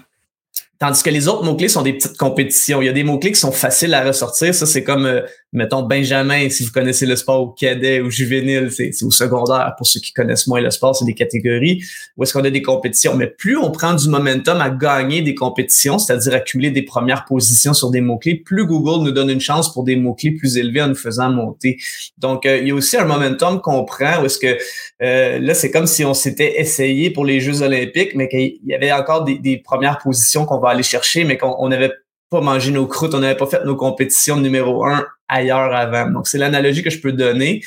[0.77, 2.81] Tandis que les autres mots-clés sont des petites compétitions.
[2.81, 4.53] Il y a des mots-clés qui sont faciles à ressortir.
[4.53, 5.21] Ça, c'est comme,
[5.55, 9.73] mettons, Benjamin, si vous connaissez le sport au cadet ou juvénile, c'est au secondaire.
[9.77, 11.81] Pour ceux qui connaissent moins le sport, c'est des catégories
[12.17, 13.15] où est-ce qu'on a des compétitions.
[13.15, 17.73] Mais plus on prend du momentum à gagner des compétitions, c'est-à-dire accumuler des premières positions
[17.73, 20.89] sur des mots-clés, plus Google nous donne une chance pour des mots-clés plus élevés en
[20.89, 21.77] nous faisant monter.
[22.17, 24.57] Donc, euh, il y a aussi un momentum qu'on prend où est-ce que
[25.01, 28.73] euh, là, c'est comme si on s'était essayé pour les Jeux olympiques, mais qu'il y
[28.73, 31.91] avait encore des, des premières positions qu'on aller chercher, mais qu'on n'avait
[32.29, 36.09] pas mangé nos croûtes, on n'avait pas fait nos compétitions numéro un ailleurs avant.
[36.09, 37.61] Donc, c'est l'analogie que je peux donner.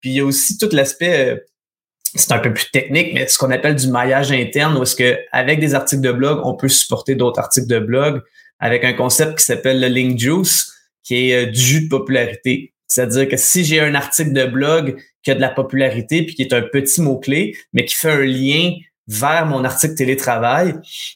[0.00, 1.36] Puis, il y a aussi tout l'aspect, euh,
[2.14, 5.18] c'est un peu plus technique, mais ce qu'on appelle du maillage interne, où est-ce que
[5.32, 8.22] avec des articles de blog, on peut supporter d'autres articles de blog
[8.58, 12.72] avec un concept qui s'appelle le link juice, qui est euh, du jus de popularité.
[12.88, 16.42] C'est-à-dire que si j'ai un article de blog qui a de la popularité puis qui
[16.42, 18.72] est un petit mot-clé, mais qui fait un lien
[19.08, 20.74] vers mon article télétravail,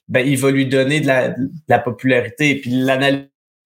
[0.08, 2.56] ben, il va lui donner de la, popularité.
[2.56, 2.70] Puis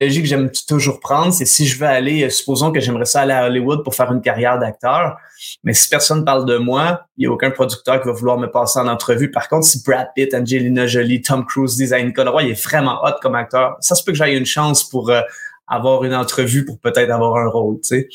[0.01, 3.23] l'analogie que j'aime toujours prendre, c'est si je veux aller, euh, supposons que j'aimerais ça
[3.23, 5.17] aller à Hollywood pour faire une carrière d'acteur,
[5.63, 8.51] mais si personne parle de moi, il n'y a aucun producteur qui va vouloir me
[8.51, 9.31] passer en entrevue.
[9.31, 13.17] Par contre, si Brad Pitt, Angelina Jolie, Tom Cruise, Design Colroy, il est vraiment hot
[13.23, 15.21] comme acteur, ça se peut que j'aille une chance pour euh,
[15.67, 18.09] avoir une entrevue pour peut-être avoir un rôle, tu sais.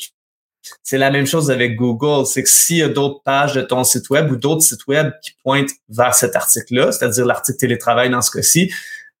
[0.82, 2.26] C'est la même chose avec Google.
[2.26, 5.10] C'est que s'il y a d'autres pages de ton site web ou d'autres sites web
[5.22, 8.70] qui pointent vers cet article-là, c'est-à-dire l'article télétravail dans ce cas-ci,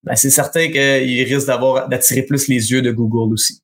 [0.02, 3.62] ben c'est certain qu'il risque d'avoir d'attirer plus les yeux de Google aussi.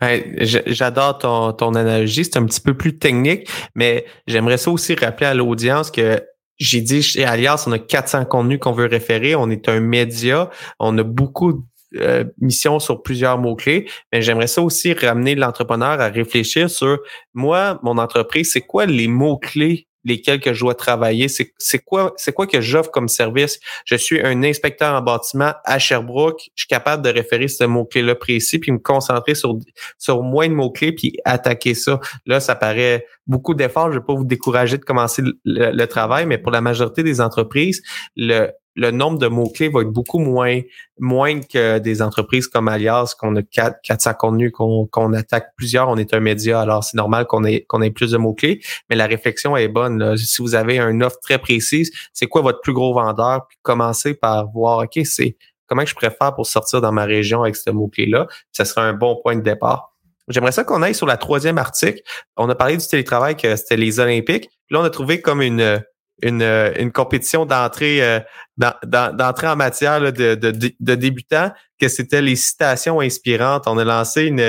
[0.00, 2.24] Ben, j'adore ton, ton analogie.
[2.24, 6.22] C'est un petit peu plus technique, mais j'aimerais ça aussi rappeler à l'audience que
[6.58, 9.34] j'ai dit chez Alias, on a 400 contenus qu'on veut référer.
[9.34, 10.50] On est un média.
[10.80, 16.08] On a beaucoup euh, mission sur plusieurs mots-clés, mais j'aimerais ça aussi ramener l'entrepreneur à
[16.08, 16.98] réfléchir sur
[17.32, 22.32] moi, mon entreprise, c'est quoi les mots-clés lesquels que je dois travailler, c'est quoi c'est
[22.32, 23.60] quoi que j'offre comme service?
[23.84, 28.14] Je suis un inspecteur en bâtiment à Sherbrooke, je suis capable de référer ce mot-clé-là
[28.14, 29.58] précis, puis me concentrer sur,
[29.98, 32.00] sur moins de mots-clés, puis attaquer ça.
[32.24, 33.92] Là, ça paraît beaucoup d'efforts.
[33.92, 37.20] Je ne vais pas vous décourager de commencer le, travail, mais pour la majorité des
[37.20, 37.82] entreprises,
[38.16, 40.60] le, le nombre de mots-clés va être beaucoup moins,
[40.98, 45.96] moins que des entreprises comme Alias, qu'on a 4, 400 contenus, qu'on attaque plusieurs, on
[45.96, 48.60] est un média, alors c'est normal qu'on ait, qu'on ait plus de mots-clés,
[48.90, 50.16] mais la réflexion est bonne.
[50.16, 53.46] Si vous avez une offre très précise, c'est quoi votre plus gros vendeur?
[53.48, 55.36] Puis commencez par voir, OK, c'est
[55.66, 58.26] comment je préfère pour sortir dans ma région avec ce mot-clé-là?
[58.52, 59.95] Ça sera un bon point de départ.
[60.28, 62.00] J'aimerais ça qu'on aille sur la troisième article.
[62.36, 64.48] On a parlé du télétravail que c'était les Olympiques.
[64.70, 65.82] là, on a trouvé comme une
[66.22, 68.20] une, euh, une compétition d'entrée euh,
[68.56, 73.64] d'entrée en matière de, de, de, débutants, que c'était les citations inspirantes.
[73.66, 74.40] On a lancé une,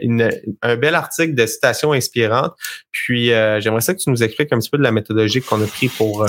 [0.00, 0.30] une,
[0.62, 2.54] un bel article de citations inspirantes.
[2.90, 5.62] Puis euh, j'aimerais ça que tu nous expliques un petit peu de la méthodologie qu'on
[5.62, 6.26] a pris pour,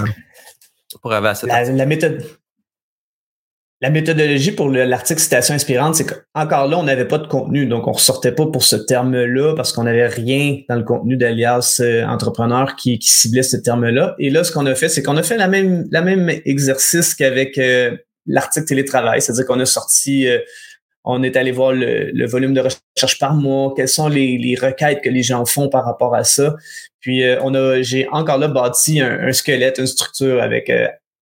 [1.01, 2.25] pour avoir cette la méthode
[3.81, 7.87] la méthodologie pour l'article citation inspirante, c'est qu'encore là, on n'avait pas de contenu, donc
[7.87, 12.05] on ressortait pas pour ce terme-là parce qu'on n'avait rien dans le contenu d'Alias euh,
[12.05, 14.15] Entrepreneur qui, ciblait ce terme-là.
[14.19, 17.15] Et là, ce qu'on a fait, c'est qu'on a fait la même, la même exercice
[17.15, 20.37] qu'avec euh, l'article télétravail, c'est-à-dire qu'on a sorti, euh,
[21.03, 25.09] on est allé voir le, volume de recherche par mois, quelles sont les, requêtes que
[25.09, 26.55] les gens font par rapport à ça.
[26.99, 30.71] Puis on a, j'ai encore là bâti un, squelette, une structure avec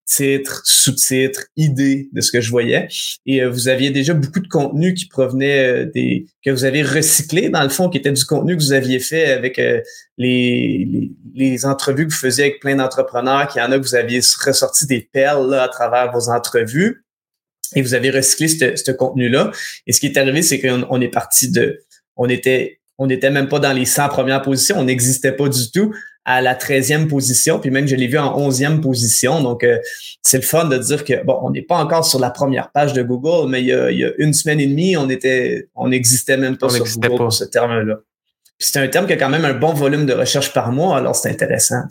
[0.10, 2.88] titres, sous-titres, idées de ce que je voyais.
[3.28, 6.82] Et euh, vous aviez déjà beaucoup de contenu qui provenait euh, des que vous avez
[6.82, 9.82] recyclé dans le fond, qui était du contenu que vous aviez fait avec euh,
[10.18, 14.20] les, les, entrevues que vous faisiez avec plein d'entrepreneurs, qui en a que vous aviez
[14.44, 17.06] ressorti des perles là, à travers vos entrevues.
[17.76, 19.52] Et vous avez recyclé ce contenu-là.
[19.86, 21.84] Et ce qui est arrivé, c'est qu'on on est parti de,
[22.16, 25.70] on était, on n'était même pas dans les 100 premières positions, on n'existait pas du
[25.72, 25.94] tout
[26.30, 29.42] à la 13e position, puis même je l'ai vu en 11e position.
[29.42, 29.80] Donc, euh,
[30.22, 32.94] c'est le fun de dire que, bon, on n'est pas encore sur la première page
[32.94, 36.56] de Google, mais il y a, une semaine et demie, on était, on n'existait même
[36.56, 37.96] pas sur Google pour ce terme-là.
[38.62, 41.16] C'est un terme qui a quand même un bon volume de recherche par mois, alors
[41.16, 41.82] c'est intéressant.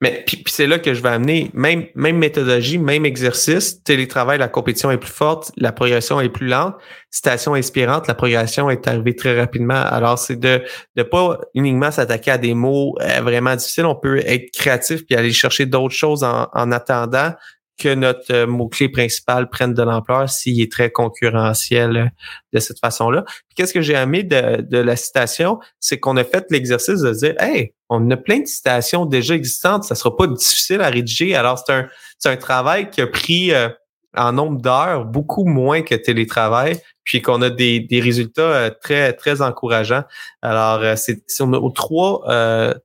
[0.00, 3.82] Mais puis, c'est là que je vais amener même même méthodologie, même exercice.
[3.82, 6.76] Télétravail, la compétition est plus forte, la progression est plus lente.
[7.10, 9.74] Citation inspirante, la progression est arrivée très rapidement.
[9.74, 10.62] Alors c'est de
[10.94, 13.86] de pas uniquement s'attaquer à des mots euh, vraiment difficiles.
[13.86, 17.32] On peut être créatif puis aller chercher d'autres choses en, en attendant
[17.78, 22.06] que notre euh, mot-clé principal prenne de l'ampleur s'il est très concurrentiel euh,
[22.52, 23.24] de cette façon-là.
[23.54, 27.74] Qu'est-ce que j'ai aimé de, la citation, c'est qu'on a fait l'exercice de dire, hey,
[27.88, 31.34] on a plein de citations déjà existantes, ça sera pas difficile à rédiger.
[31.34, 33.68] Alors c'est un c'est travail qui a pris euh,
[34.16, 40.04] en nombre d'heures beaucoup moins que télétravail, puis qu'on a des, résultats très très encourageants.
[40.40, 42.24] Alors c'est on a trois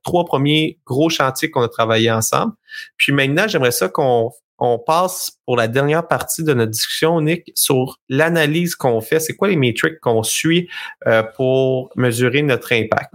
[0.02, 2.52] trois premiers gros chantiers qu'on a travaillé ensemble.
[2.98, 7.50] Puis maintenant j'aimerais ça qu'on on passe pour la dernière partie de notre discussion, Nick,
[7.54, 9.20] sur l'analyse qu'on fait.
[9.20, 10.68] C'est quoi les métriques qu'on suit
[11.06, 13.12] euh, pour mesurer notre impact?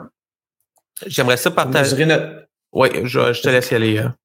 [1.06, 2.06] J'aimerais ça partager.
[2.06, 2.47] Notre...
[2.73, 3.97] Oui, je, te laisse y aller.
[4.00, 4.15] Hein.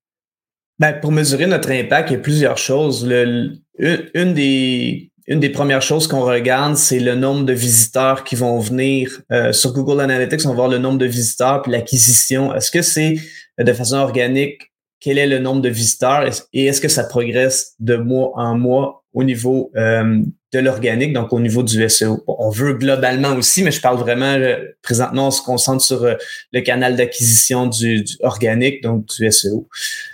[0.79, 3.05] Ben, pour mesurer notre impact, il y a plusieurs choses.
[3.05, 8.59] une, des, une des premières choses qu'on regarde, c'est le nombre de visiteurs qui vont
[8.59, 9.21] venir.
[9.31, 12.55] Euh, sur Google Analytics, on va voir le nombre de visiteurs puis l'acquisition.
[12.55, 13.17] Est-ce que c'est
[13.59, 14.72] de façon organique
[15.03, 19.05] quel est le nombre de visiteurs et est-ce que ça progresse de mois en mois
[19.13, 22.23] au niveau euh, de l'organique, donc au niveau du SEO.
[22.27, 26.15] on veut globalement aussi, mais je parle vraiment euh, présentement, on se concentre sur euh,
[26.53, 29.69] le canal d'acquisition du, organique, donc du SEO.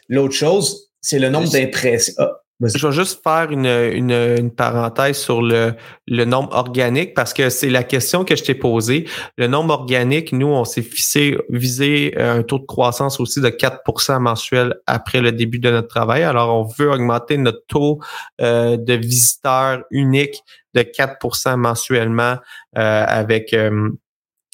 [0.08, 2.14] L'autre chose, c'est le nombre d'impressions.
[2.18, 5.74] Ah, je vais juste faire une, une, une, parenthèse sur le,
[6.08, 9.06] le nombre organique parce que c'est la question que je t'ai posée.
[9.36, 13.48] Le nombre organique, nous, on s'est fixé, visé euh, un taux de croissance aussi de
[13.48, 16.24] 4% mensuel après le début de notre travail.
[16.24, 18.00] Alors, on veut augmenter notre taux
[18.40, 20.42] euh, de visiteurs uniques
[20.74, 22.38] de 4% mensuellement
[22.76, 23.54] euh, avec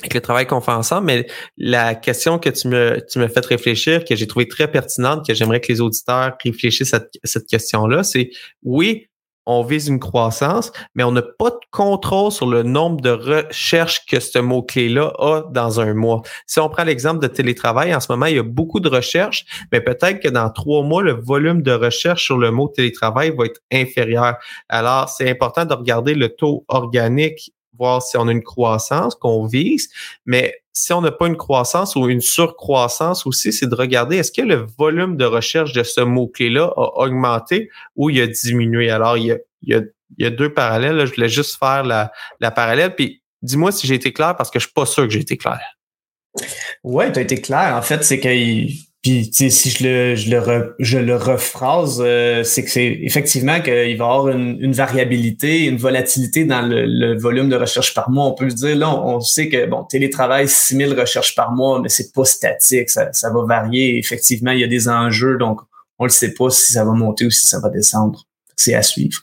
[0.01, 1.27] avec le travail qu'on fait ensemble, mais
[1.57, 5.35] la question que tu me, tu me fait réfléchir, que j'ai trouvé très pertinente, que
[5.35, 8.31] j'aimerais que les auditeurs réfléchissent à cette, question-là, c'est
[8.65, 9.07] oui,
[9.47, 14.05] on vise une croissance, mais on n'a pas de contrôle sur le nombre de recherches
[14.07, 16.23] que ce mot-clé-là a dans un mois.
[16.47, 19.45] Si on prend l'exemple de télétravail, en ce moment, il y a beaucoup de recherches,
[19.71, 23.45] mais peut-être que dans trois mois, le volume de recherche sur le mot télétravail va
[23.45, 24.37] être inférieur.
[24.69, 29.47] Alors, c'est important de regarder le taux organique voir si on a une croissance qu'on
[29.47, 29.89] vise,
[30.27, 34.33] mais si on n'a pas une croissance ou une surcroissance aussi, c'est de regarder est-ce
[34.33, 38.91] que le volume de recherche de ce mot-clé-là a augmenté ou il a diminué?
[38.91, 39.87] Alors, il y a, il
[40.19, 41.07] y a, deux parallèles.
[41.07, 42.95] Je voulais juste faire la, la parallèle.
[42.95, 45.37] Puis dis-moi si j'ai été clair parce que je suis pas sûr que j'ai été
[45.37, 45.61] clair.
[46.83, 47.77] Ouais, tu as été clair.
[47.77, 48.29] En fait, c'est que
[49.05, 53.75] puis, si je le, je le, je le rephrase, euh, c'est que c'est effectivement qu'il
[53.75, 58.25] va y avoir une, une, variabilité, une volatilité dans le, volume de recherche par mois.
[58.25, 61.91] On peut se dire, là, on, sait que, bon, télétravail, 6000 recherches par mois, mais
[61.91, 63.99] c'est pas statique, ça, ça va varier.
[63.99, 65.61] Effectivement, il y a des enjeux, donc
[65.99, 68.25] on ne sait pas si ça va monter ou si ça va descendre.
[68.57, 69.21] C'est à suivre.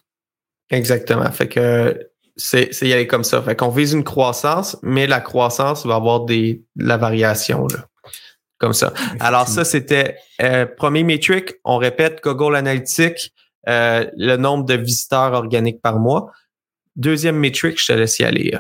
[0.69, 1.31] Exactement.
[1.31, 3.41] Fait que c'est y aller comme ça.
[3.41, 7.65] Fait qu'on vise une croissance, mais la croissance va avoir des la variation.
[7.65, 7.87] Là
[8.62, 8.93] comme ça.
[9.19, 11.56] Alors ça, c'était euh, premier métrique.
[11.65, 13.34] On répète, Google Analytics,
[13.67, 16.32] euh, le nombre de visiteurs organiques par mois.
[16.95, 18.54] Deuxième métrique, je te laisse y aller.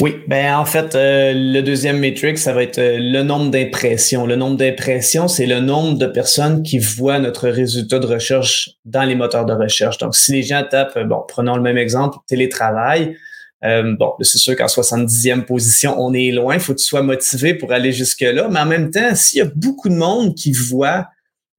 [0.00, 4.26] Oui, ben en fait, euh, le deuxième métrique, ça va être le nombre d'impressions.
[4.26, 9.02] Le nombre d'impressions, c'est le nombre de personnes qui voient notre résultat de recherche dans
[9.02, 9.98] les moteurs de recherche.
[9.98, 13.16] Donc, si les gens tapent, bon, prenons le même exemple, télétravail,
[13.64, 16.54] euh, bon, c'est sûr qu'en 70e position, on est loin.
[16.54, 18.48] Il faut que tu sois motivé pour aller jusque-là.
[18.50, 21.06] Mais en même temps, s'il y a beaucoup de monde qui voit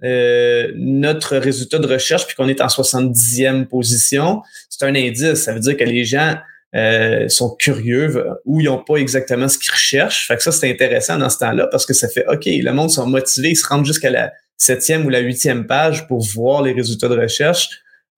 [0.04, 5.36] euh, notre résultat de recherche puis qu'on est en 70e position, c'est un indice.
[5.36, 6.36] Ça veut dire que les gens
[6.76, 10.28] euh, sont curieux ou ils n'ont pas exactement ce qu'ils recherchent.
[10.28, 12.92] Fait que ça, c'est intéressant dans ce temps-là parce que ça fait OK, le monde
[12.92, 16.74] sont motivés, ils se rendent jusqu'à la septième ou la huitième page pour voir les
[16.74, 17.70] résultats de recherche.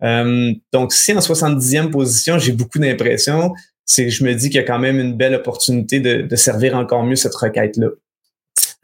[0.01, 3.53] donc, si en 70e position, j'ai beaucoup d'impressions,
[3.85, 7.03] c'est je me dis qu'il y a quand même une belle opportunité de, servir encore
[7.03, 7.87] mieux cette requête-là.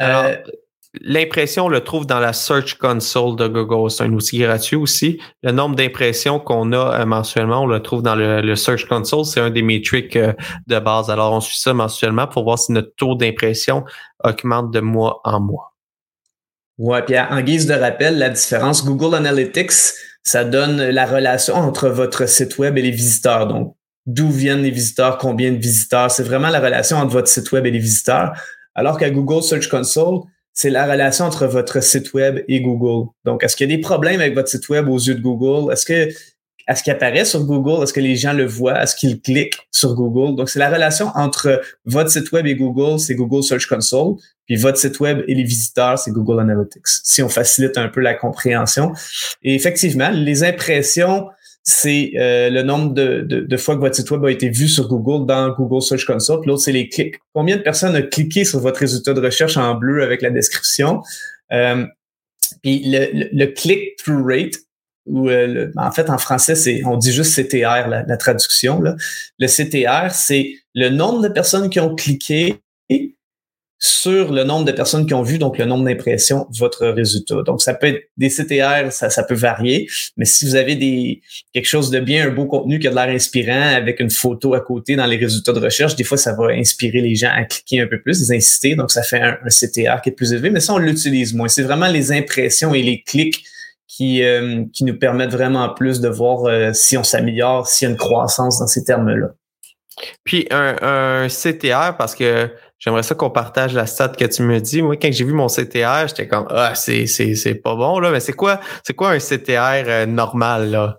[0.01, 0.35] Euh,
[1.01, 3.89] l'impression, on le trouve dans la Search Console de Google.
[3.89, 5.19] C'est un outil gratuit aussi.
[5.43, 9.25] Le nombre d'impressions qu'on a euh, mensuellement, on le trouve dans le, Search Console.
[9.25, 10.33] C'est un des métriques euh,
[10.67, 11.09] de base.
[11.09, 13.83] Alors, on suit ça mensuellement pour voir si notre taux d'impression
[14.23, 15.75] augmente de mois en mois.
[16.77, 19.71] Ouais, puis en guise de rappel, la différence, Google Analytics,
[20.23, 23.47] ça donne la relation entre votre site web et les visiteurs.
[23.47, 23.75] Donc,
[24.05, 26.09] d'où viennent les visiteurs, combien de visiteurs.
[26.11, 28.33] C'est vraiment la relation entre votre site web et les visiteurs.
[28.75, 30.21] Alors qu'à Google Search Console,
[30.53, 33.09] c'est la relation entre votre site web et Google.
[33.25, 35.71] Donc, est-ce qu'il y a des problèmes avec votre site web aux yeux de Google?
[35.71, 36.09] Est-ce que
[36.67, 39.57] à ce qui apparaît sur Google, est-ce que les gens le voient, est-ce qu'ils cliquent
[39.71, 40.35] sur Google?
[40.35, 44.55] Donc, c'est la relation entre votre site web et Google, c'est Google Search Console, puis
[44.55, 46.85] votre site web et les visiteurs, c'est Google Analytics.
[46.85, 48.93] Si on facilite un peu la compréhension.
[49.43, 51.27] Et effectivement, les impressions,
[51.63, 54.87] c'est euh, le nombre de, de, fois que votre site web a été vu sur
[54.87, 56.41] Google dans Google Search Console.
[56.45, 57.15] L'autre, c'est les clics.
[57.33, 61.03] Combien de personnes ont cliqué sur votre résultat de recherche en bleu avec la description?
[61.51, 61.85] Euh,
[62.63, 64.55] puis le, le, click-through rate,
[65.05, 68.81] ou euh, en fait en français, c'est on dit juste CTR, la, la traduction.
[68.81, 68.95] Là.
[69.37, 72.55] Le CTR, c'est le nombre de personnes qui ont cliqué
[73.83, 77.41] sur le nombre de personnes qui ont vu, donc le nombre d'impressions, votre résultat.
[77.43, 81.21] Donc, ça peut être des CTR, ça, ça peut varier, mais si vous avez des
[81.51, 84.53] quelque chose de bien, un beau contenu qui a de l'air inspirant avec une photo
[84.53, 87.43] à côté dans les résultats de recherche, des fois, ça va inspirer les gens à
[87.43, 90.51] cliquer un peu plus, les inciter, donc ça fait un, CTR qui est plus élevé,
[90.51, 91.47] mais ça, on l'utilise moins.
[91.47, 93.43] C'est vraiment les impressions et les clics
[93.87, 97.89] qui, euh, qui nous permettent vraiment plus de voir euh, si on s'améliore, s'il y
[97.89, 99.29] a une croissance dans ces termes-là.
[100.23, 102.49] Puis un, un CTR, parce que
[102.81, 104.81] J'aimerais ça qu'on partage la stat que tu me dis.
[104.81, 108.09] Moi, quand j'ai vu mon CTR, j'étais comme Ah, c'est, c'est, c'est pas bon, là.
[108.09, 110.97] Mais c'est quoi, c'est quoi un CTR euh, normal, là?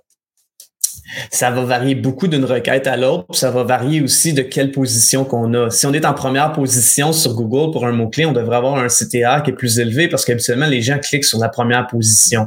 [1.33, 3.27] Ça va varier beaucoup d'une requête à l'autre.
[3.33, 5.71] Ça va varier aussi de quelle position qu'on a.
[5.71, 8.87] Si on est en première position sur Google pour un mot-clé, on devrait avoir un
[8.87, 12.47] CTR qui est plus élevé parce qu'habituellement, les gens cliquent sur la première position.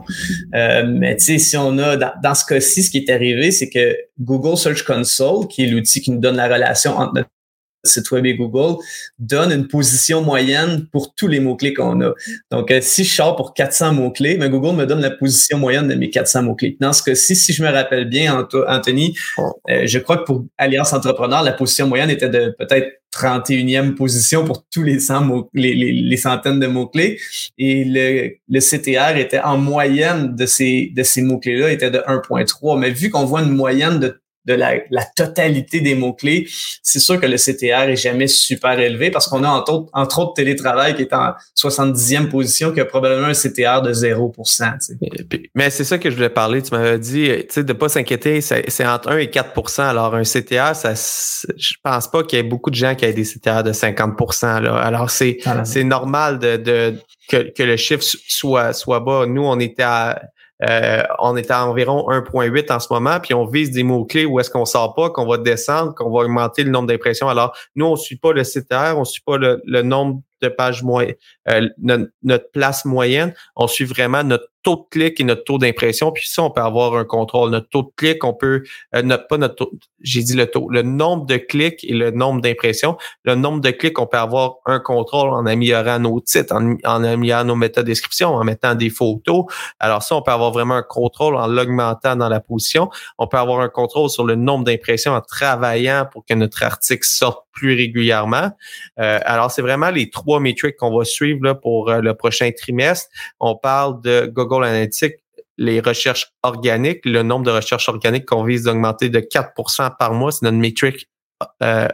[0.55, 3.51] Euh, mais tu sais, si on a, dans, dans ce cas-ci, ce qui est arrivé,
[3.51, 7.29] c'est que Google Search Console, qui est l'outil qui nous donne la relation entre notre
[7.85, 8.81] site web et Google,
[9.19, 12.13] donne une position moyenne pour tous les mots-clés qu'on a.
[12.51, 15.87] Donc, euh, si je sors pour 400 mots-clés, mais Google me donne la position moyenne
[15.87, 16.77] de mes 400 mots-clés.
[16.79, 19.15] Dans ce cas-ci, si je me rappelle bien, Anthony,
[19.69, 24.43] euh, je crois que pour Alliance Entrepreneur, la position moyenne était de peut-être 31e position
[24.43, 27.17] pour tous les, 100 mots, les, les, centaines de mots-clés.
[27.57, 32.77] Et le, le CTR était en moyenne de ces, de ces mots-clés-là, était de 1.3.
[32.77, 36.47] Mais vu qu'on voit une moyenne de de la, la totalité des mots-clés,
[36.83, 40.19] c'est sûr que le CTR est jamais super élevé parce qu'on a entre autres, entre
[40.19, 44.73] autres télétravail qui est en 70e position qui a probablement un CTR de 0%
[45.55, 46.61] Mais c'est ça que je voulais parler.
[46.61, 50.23] Tu m'avais dit tu sais, de pas s'inquiéter, c'est entre 1 et 4% Alors, un
[50.23, 50.93] CTR, ça,
[51.57, 54.15] je pense pas qu'il y ait beaucoup de gens qui aient des CTR de 50
[54.61, 54.75] là.
[54.77, 56.93] Alors, c'est c'est normal de, de
[57.29, 59.25] que, que, le chiffre soit, soit bas.
[59.25, 60.21] Nous, on était à
[60.63, 64.39] euh, on est à environ 1.8 en ce moment, puis on vise des mots-clés où
[64.39, 67.27] est-ce qu'on sort pas, qu'on va descendre, qu'on va augmenter le nombre d'impressions.
[67.27, 70.83] Alors, nous, on suit pas le CTR, on suit pas le, le nombre de pages
[70.83, 71.15] moyennes,
[71.49, 71.67] euh,
[72.23, 76.11] notre, place moyenne, on suit vraiment notre taux de clic et notre taux d'impression.
[76.11, 77.51] Puis ça, on peut avoir un contrôle.
[77.51, 78.63] Notre taux de clic, on peut,
[78.95, 82.41] euh, pas notre taux, j'ai dit le taux, le nombre de clics et le nombre
[82.41, 82.97] d'impressions.
[83.23, 87.45] Le nombre de clics, on peut avoir un contrôle en améliorant nos titres, en, améliorant
[87.45, 87.91] nos méthodes
[88.21, 89.45] en mettant des photos.
[89.79, 92.89] Alors ça, on peut avoir vraiment un contrôle en l'augmentant dans la position.
[93.19, 97.05] On peut avoir un contrôle sur le nombre d'impressions en travaillant pour que notre article
[97.05, 98.51] sorte plus régulièrement.
[98.99, 102.51] Euh, alors, c'est vraiment les trois métriques qu'on va suivre là, pour euh, le prochain
[102.55, 103.09] trimestre.
[103.39, 105.15] On parle de Google Analytics,
[105.57, 110.31] les recherches organiques, le nombre de recherches organiques qu'on vise d'augmenter de 4% par mois.
[110.31, 111.07] C'est notre métrique
[111.63, 111.87] euh,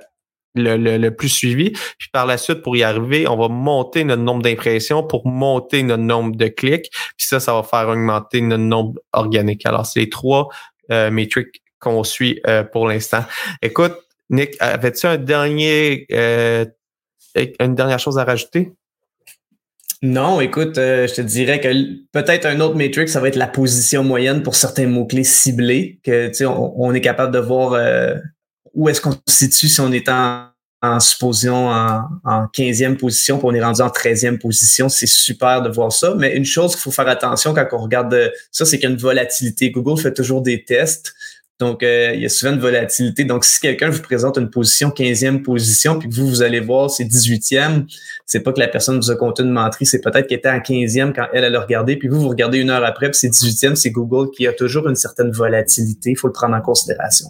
[0.56, 1.72] le, le, plus suivi.
[1.98, 5.84] Puis par la suite, pour y arriver, on va monter notre nombre d'impressions pour monter
[5.84, 6.90] notre nombre de clics.
[7.16, 9.66] Puis ça, ça va faire augmenter notre nombre organique.
[9.66, 10.50] Alors, c'est les trois
[10.92, 12.40] euh, métriques qu'on suit
[12.72, 13.24] pour l'instant.
[13.64, 13.96] Écoute,
[14.32, 16.66] Nick, avais-tu un dernier, euh,
[17.60, 18.72] une dernière chose à rajouter?
[20.02, 21.70] Non, écoute, euh, je te dirais que
[22.12, 26.30] peut-être un autre métrique, ça va être la position moyenne pour certains mots-clés ciblés, que
[26.30, 28.16] tu sais, on, est capable de voir euh,
[28.74, 30.48] où est-ce qu'on se situe si on est en,
[30.82, 34.90] en supposition en, en 15e position, puis on est rendu en 13e position.
[34.90, 36.16] C'est super de voir ça.
[36.18, 38.96] Mais une chose qu'il faut faire attention quand on regarde ça, c'est qu'il y a
[38.96, 39.70] une volatilité.
[39.70, 41.14] Google fait toujours des tests.
[41.62, 43.24] Donc, euh, il y a souvent une volatilité.
[43.24, 46.90] Donc, si quelqu'un vous présente une position 15e position, puis que vous, vous allez voir
[46.90, 47.86] c'est 18e,
[48.26, 50.58] c'est pas que la personne vous a compté une menterie, c'est peut-être qu'elle était en
[50.58, 53.30] 15e quand elle, elle a regardé, puis vous, vous regardez une heure après, puis c'est
[53.30, 56.10] 18e, c'est Google qui a toujours une certaine volatilité.
[56.10, 57.28] Il faut le prendre en considération.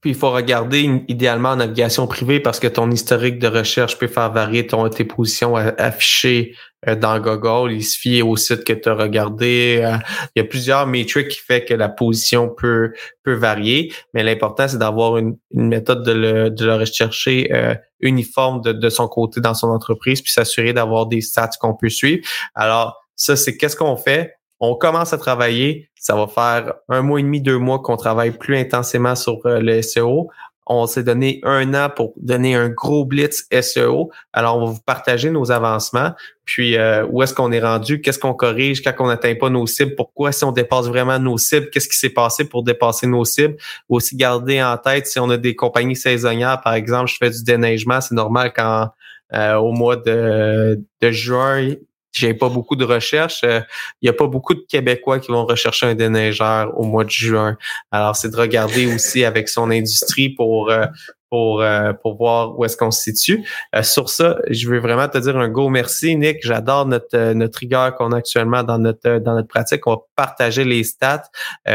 [0.00, 4.06] Puis il faut regarder idéalement en navigation privée parce que ton historique de recherche peut
[4.06, 6.54] faire varier ton, tes positions affichées
[6.94, 7.72] dans Google.
[7.72, 9.80] Il se fie au site que tu as regardé.
[9.82, 9.96] Euh,
[10.34, 12.92] il y a plusieurs métriques qui fait que la position peut,
[13.24, 18.60] peut varier, mais l'important, c'est d'avoir une, méthode de le, de le rechercher euh, uniforme
[18.60, 22.22] de, de son côté dans son entreprise, puis s'assurer d'avoir des stats qu'on peut suivre.
[22.54, 24.36] Alors, ça, c'est qu'est-ce qu'on fait?
[24.60, 25.90] on commence à travailler.
[25.98, 29.60] Ça va faire un mois et demi, deux mois qu'on travaille plus intensément sur euh,
[29.60, 30.30] le SEO.
[30.66, 34.10] On s'est donné un an pour donner un gros blitz SEO.
[34.32, 36.12] Alors, on va vous partager nos avancements,
[36.44, 39.66] puis euh, où est-ce qu'on est rendu, qu'est-ce qu'on corrige quand on n'atteint pas nos
[39.66, 43.24] cibles, pourquoi si on dépasse vraiment nos cibles, qu'est-ce qui s'est passé pour dépasser nos
[43.24, 43.56] cibles?
[43.88, 47.44] Aussi garder en tête si on a des compagnies saisonnières, par exemple, je fais du
[47.44, 48.90] déneigement, c'est normal quand
[49.34, 51.74] euh, au mois de, de juin,
[52.16, 53.40] j'ai pas beaucoup de recherches.
[53.42, 53.60] Il euh,
[54.02, 57.56] n'y a pas beaucoup de Québécois qui vont rechercher un déneigeur au mois de juin.
[57.90, 60.86] Alors, c'est de regarder aussi avec son industrie pour euh,
[61.28, 63.44] pour, euh, pour voir où est-ce qu'on se situe.
[63.82, 66.38] sur ça, je veux vraiment te dire un gros merci, Nick.
[66.40, 69.88] J'adore notre, notre rigueur qu'on a actuellement dans notre, dans notre pratique.
[69.88, 71.24] On va partager les stats.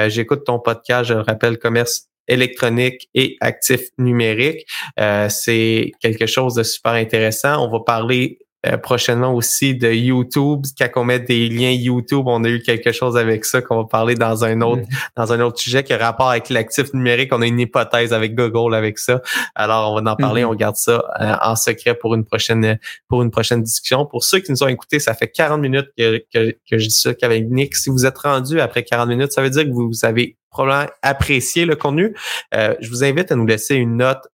[0.07, 4.65] J'écoute ton podcast, je le rappelle, commerce électronique et actif numérique.
[5.27, 7.61] c'est quelque chose de super intéressant.
[7.61, 10.65] On va parler euh, prochainement aussi de YouTube.
[10.79, 13.87] Quand on met des liens YouTube, on a eu quelque chose avec ça qu'on va
[13.87, 15.09] parler dans un autre mm-hmm.
[15.15, 17.33] dans un autre sujet qui a rapport avec l'actif numérique.
[17.33, 19.21] On a une hypothèse avec Google avec ça.
[19.55, 20.43] Alors on va en parler.
[20.43, 20.45] Mm-hmm.
[20.45, 24.05] On garde ça euh, en secret pour une prochaine pour une prochaine discussion.
[24.05, 26.91] Pour ceux qui nous ont écoutés, ça fait 40 minutes que, que, que je dis
[26.91, 27.75] ça qu'avec Nick.
[27.75, 31.65] Si vous êtes rendu après 40 minutes, ça veut dire que vous avez probablement apprécié
[31.65, 32.15] le contenu.
[32.53, 34.27] Euh, je vous invite à nous laisser une note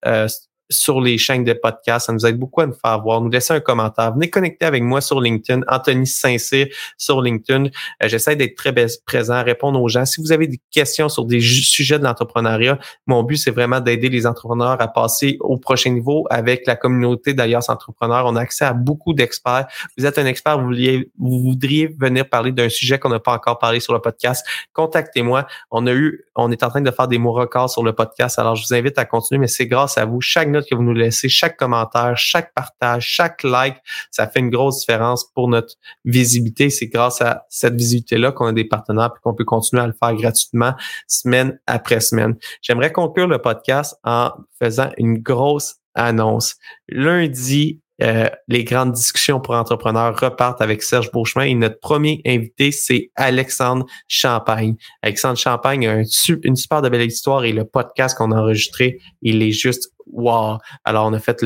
[0.70, 2.08] sur les chaînes de podcast.
[2.08, 3.22] Ça nous aide beaucoup à nous faire voir.
[3.22, 4.14] Nous laisser un commentaire.
[4.14, 5.62] Venez connecter avec moi sur LinkedIn.
[5.68, 7.66] Anthony Saint-Cyr sur LinkedIn.
[7.66, 8.74] Euh, j'essaie d'être très
[9.06, 10.06] présent, répondre aux gens.
[10.06, 14.10] Si vous avez des questions sur des sujets de l'entrepreneuriat, mon but, c'est vraiment d'aider
[14.10, 18.26] les entrepreneurs à passer au prochain niveau avec la communauté d'Alliance Entrepreneurs.
[18.26, 19.68] On a accès à beaucoup d'experts.
[19.98, 23.34] Vous êtes un expert, vous, vouliez, vous voudriez venir parler d'un sujet qu'on n'a pas
[23.34, 24.46] encore parlé sur le podcast.
[24.74, 25.48] Contactez-moi.
[25.72, 28.40] On a eu, on est en train de faire des mots records sur le podcast.
[28.40, 30.22] Alors, je vous invite à continuer, mais c'est grâce à vous.
[30.22, 33.78] Chaque que vous nous laissez, chaque commentaire, chaque partage, chaque like,
[34.12, 36.70] ça fait une grosse différence pour notre visibilité.
[36.70, 39.94] C'est grâce à cette visibilité-là qu'on a des partenaires et qu'on peut continuer à le
[39.94, 40.74] faire gratuitement
[41.08, 42.36] semaine après semaine.
[42.62, 44.32] J'aimerais conclure le podcast en
[44.62, 46.56] faisant une grosse annonce.
[46.90, 52.72] Lundi, euh, les grandes discussions pour entrepreneurs repartent avec Serge Beauchemin et notre premier invité,
[52.72, 54.76] c'est Alexandre Champagne.
[55.02, 56.04] Alexandre Champagne a
[56.44, 60.58] une super de belle histoire et le podcast qu'on a enregistré, il est juste wow.
[60.84, 61.44] Alors, on a fait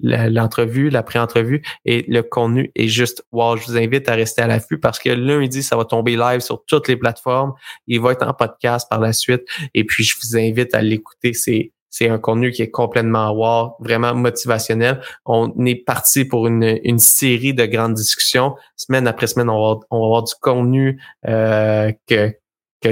[0.00, 3.56] l'entrevue, la pré-entrevue et le contenu est juste wow.
[3.56, 6.64] Je vous invite à rester à l'affût parce que lundi, ça va tomber live sur
[6.66, 7.54] toutes les plateformes.
[7.86, 9.42] Il va être en podcast par la suite.
[9.74, 11.32] Et puis, je vous invite à l'écouter.
[11.34, 15.00] C'est c'est un contenu qui est complètement wow, vraiment motivationnel.
[15.24, 18.54] On est parti pour une, une série de grandes discussions.
[18.76, 22.34] Semaine après semaine, on va, on va avoir du contenu euh, que,
[22.82, 22.88] que,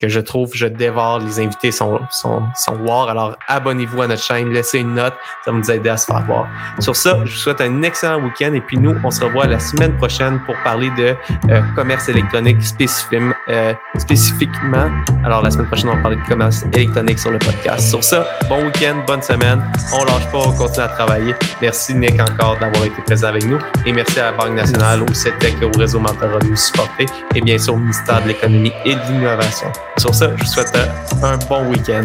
[0.00, 1.20] que je trouve, je dévore.
[1.20, 3.08] Les invités sont, sont, sont war.
[3.08, 5.14] Alors, abonnez-vous à notre chaîne, laissez une note.
[5.44, 6.46] Ça va nous aider à se faire voir.
[6.80, 8.52] Sur ça, je vous souhaite un excellent week-end.
[8.52, 11.16] Et puis, nous, on se revoit la semaine prochaine pour parler de
[11.50, 14.90] euh, commerce électronique spécifiquement, euh, spécifiquement.
[15.24, 17.88] Alors, la semaine prochaine, on va parler de commerce électronique sur le podcast.
[17.88, 19.62] Sur ça, bon week-end, bonne semaine.
[19.94, 21.34] On lâche pas, on continue à travailler.
[21.62, 23.58] Merci, Nick, encore d'avoir été présent avec nous.
[23.86, 27.06] Et merci à la Banque nationale, au CETEC, au réseau Mentorat de nous supporter.
[27.34, 29.72] Et bien sûr, au ministère de l'Économie et de l'Innovation.
[29.98, 30.76] Sur ça, je vous souhaite
[31.22, 32.04] un bon week-end.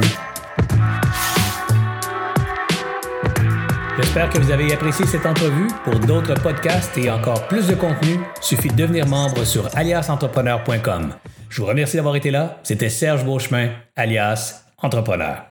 [3.98, 5.68] J'espère que vous avez apprécié cette entrevue.
[5.84, 11.14] Pour d'autres podcasts et encore plus de contenu, suffit de devenir membre sur aliasentrepreneur.com.
[11.50, 12.60] Je vous remercie d'avoir été là.
[12.64, 15.38] C'était Serge Beauchemin, alias Entrepreneur.